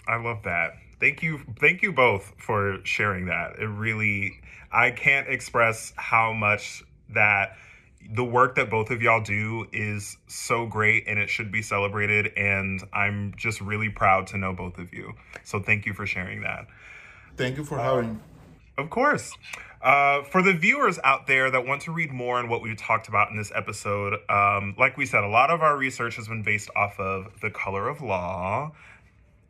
I 0.07 0.17
love 0.17 0.43
that. 0.43 0.73
Thank 0.99 1.23
you, 1.23 1.39
thank 1.59 1.81
you 1.81 1.91
both 1.91 2.33
for 2.37 2.79
sharing 2.83 3.25
that. 3.25 3.57
It 3.59 3.65
really, 3.65 4.39
I 4.71 4.91
can't 4.91 5.27
express 5.27 5.93
how 5.95 6.33
much 6.33 6.83
that 7.09 7.57
the 8.13 8.23
work 8.23 8.55
that 8.55 8.69
both 8.69 8.91
of 8.91 9.01
y'all 9.01 9.21
do 9.21 9.67
is 9.71 10.17
so 10.27 10.65
great 10.65 11.05
and 11.07 11.19
it 11.19 11.29
should 11.29 11.51
be 11.51 11.61
celebrated. 11.61 12.33
And 12.35 12.81
I'm 12.93 13.33
just 13.37 13.61
really 13.61 13.89
proud 13.89 14.27
to 14.27 14.37
know 14.37 14.53
both 14.53 14.77
of 14.77 14.93
you. 14.93 15.13
So 15.43 15.59
thank 15.59 15.85
you 15.85 15.93
for 15.93 16.05
sharing 16.05 16.41
that. 16.41 16.67
Thank 17.37 17.57
you 17.57 17.63
for 17.63 17.79
having 17.79 18.13
me. 18.13 18.19
Of 18.81 18.89
course. 18.89 19.31
Uh, 19.81 20.23
for 20.23 20.41
the 20.41 20.53
viewers 20.53 20.99
out 21.03 21.25
there 21.25 21.49
that 21.49 21.65
want 21.65 21.81
to 21.83 21.91
read 21.91 22.11
more 22.11 22.37
on 22.37 22.49
what 22.49 22.61
we 22.61 22.75
talked 22.75 23.07
about 23.07 23.31
in 23.31 23.37
this 23.37 23.51
episode, 23.55 24.19
um, 24.29 24.75
like 24.77 24.97
we 24.97 25.05
said, 25.05 25.23
a 25.23 25.27
lot 25.27 25.49
of 25.49 25.61
our 25.61 25.77
research 25.77 26.15
has 26.17 26.27
been 26.27 26.43
based 26.43 26.69
off 26.75 26.99
of 26.99 27.39
The 27.41 27.49
Color 27.49 27.89
of 27.89 28.01
Law 28.01 28.73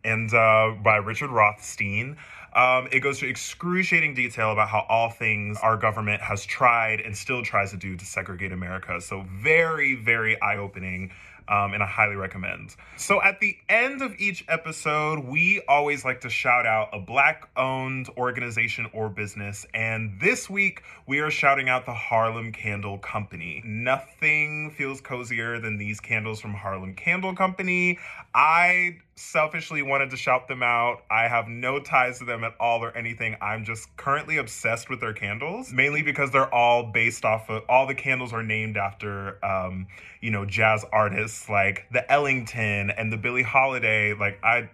and 0.03 0.33
uh, 0.33 0.71
by 0.83 0.97
Richard 0.97 1.31
Rothstein. 1.31 2.17
Um, 2.53 2.89
it 2.91 2.99
goes 2.99 3.19
to 3.19 3.27
excruciating 3.27 4.13
detail 4.13 4.51
about 4.51 4.67
how 4.67 4.85
all 4.89 5.09
things 5.09 5.57
our 5.61 5.77
government 5.77 6.21
has 6.21 6.45
tried 6.45 6.99
and 6.99 7.15
still 7.15 7.43
tries 7.43 7.71
to 7.71 7.77
do 7.77 7.95
to 7.95 8.05
segregate 8.05 8.51
America. 8.51 8.99
So, 8.99 9.25
very, 9.29 9.95
very 9.95 10.41
eye 10.41 10.57
opening. 10.57 11.11
Um, 11.47 11.73
and 11.73 11.84
I 11.84 11.86
highly 11.86 12.15
recommend. 12.15 12.75
So, 12.97 13.21
at 13.21 13.39
the 13.39 13.56
end 13.67 14.01
of 14.01 14.13
each 14.19 14.45
episode, 14.47 15.25
we 15.25 15.62
always 15.67 16.06
like 16.06 16.21
to 16.21 16.30
shout 16.30 16.65
out 16.65 16.89
a 16.93 16.99
Black 16.99 17.49
owned 17.58 18.10
organization 18.17 18.88
or 18.93 19.10
business. 19.10 19.65
And 19.73 20.19
this 20.19 20.49
week, 20.49 20.84
we 21.08 21.19
are 21.19 21.32
shouting 21.32 21.67
out 21.67 21.86
the 21.86 21.93
Harlem 21.93 22.51
Candle 22.51 22.99
Company. 22.99 23.62
Nothing 23.65 24.71
feels 24.71 25.01
cozier 25.01 25.60
than 25.60 25.77
these 25.77 25.99
candles 25.99 26.39
from 26.39 26.54
Harlem 26.54 26.93
Candle 26.93 27.36
Company. 27.36 27.99
I 28.34 28.99
selfishly 29.15 29.82
wanted 29.82 30.10
to 30.10 30.17
shout 30.17 30.47
them 30.47 30.63
out. 30.63 31.04
I 31.12 31.28
have 31.28 31.47
no 31.47 31.80
ties 31.80 32.19
to 32.19 32.26
them 32.26 32.43
at 32.43 32.54
all 32.60 32.84
or 32.84 32.95
anything. 32.97 33.36
I'm 33.41 33.65
just 33.65 33.95
currently 33.97 34.38
obsessed 34.38 34.89
with 34.89 35.00
their 35.00 35.13
candles, 35.13 35.71
mainly 35.71 36.02
because 36.02 36.32
they're 36.32 36.54
all 36.54 36.91
based 36.91 37.26
off 37.26 37.50
of 37.50 37.63
all 37.69 37.86
the 37.86 37.95
candles 37.95 38.34
are 38.34 38.43
named 38.43 38.78
after, 38.78 39.43
um, 39.45 39.88
you 40.21 40.32
know, 40.32 40.45
jazz 40.45 40.86
artists 40.91 41.50
like 41.50 41.86
the 41.91 42.10
Ellington 42.12 42.89
and 42.89 43.12
the 43.12 43.17
Billie 43.17 43.43
Holiday. 43.43 44.13
Like 44.13 44.39
I, 44.43 44.69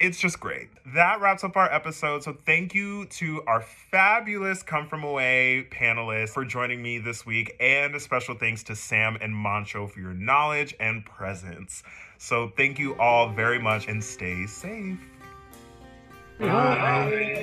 it's 0.00 0.18
just 0.18 0.40
great. 0.40 0.68
That 0.94 1.20
wraps 1.20 1.44
up 1.44 1.56
our 1.56 1.72
episode. 1.72 2.22
So 2.22 2.36
thank 2.46 2.74
you 2.74 3.06
to 3.06 3.42
our 3.46 3.60
fabulous 3.60 4.62
Come 4.62 4.88
From 4.88 5.04
Away 5.04 5.66
panelists 5.70 6.30
for 6.30 6.44
joining 6.44 6.82
me 6.82 6.98
this 6.98 7.26
week, 7.26 7.54
and 7.60 7.94
a 7.94 8.00
special 8.00 8.34
thanks 8.36 8.62
to 8.64 8.76
Sam 8.76 9.16
and 9.20 9.34
Monxo 9.34 9.90
for 9.90 10.00
your 10.00 10.14
knowledge 10.14 10.74
and 10.80 11.04
presence. 11.04 11.82
So 12.18 12.52
thank 12.56 12.78
you 12.78 12.94
all 12.96 13.30
very 13.30 13.58
much 13.58 13.88
and 13.88 14.02
stay 14.02 14.46
safe. 14.46 14.98
Bye. 16.38 17.42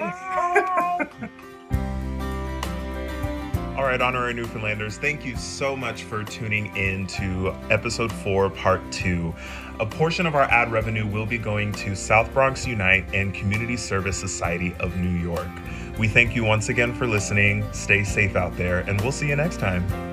all 3.76 3.84
right, 3.84 4.02
honorary 4.02 4.34
Newfoundlanders, 4.34 4.98
thank 4.98 5.26
you 5.26 5.36
so 5.36 5.76
much 5.76 6.04
for 6.04 6.24
tuning 6.24 6.76
in 6.76 7.08
to 7.08 7.56
episode 7.72 8.12
four, 8.12 8.50
part 8.50 8.82
two. 8.92 9.34
A 9.80 9.86
portion 9.86 10.28
of 10.28 10.36
our 10.36 10.44
ad 10.44 10.72
revenue 10.72 11.08
will 11.08 11.26
be 11.26 11.40
going 11.40 11.72
to 11.74 11.96
South 11.96 12.32
Bronx 12.34 12.68
Unite 12.68 13.06
and 13.14 13.34
Community 13.34 13.76
Service 13.76 14.18
Society 14.18 14.76
of 14.80 14.96
New 14.98 15.18
York. 15.20 15.48
We 15.98 16.08
thank 16.08 16.36
you 16.36 16.44
once 16.44 16.70
again 16.70 16.94
for 16.94 17.08
listening. 17.08 17.66
Stay 17.74 18.04
safe 18.04 18.36
out 18.36 18.56
there, 18.58 18.80
and 18.82 19.02
we'll 19.02 19.12
see 19.12 19.28
you 19.30 19.36
next 19.36 19.60
time. 19.60 20.13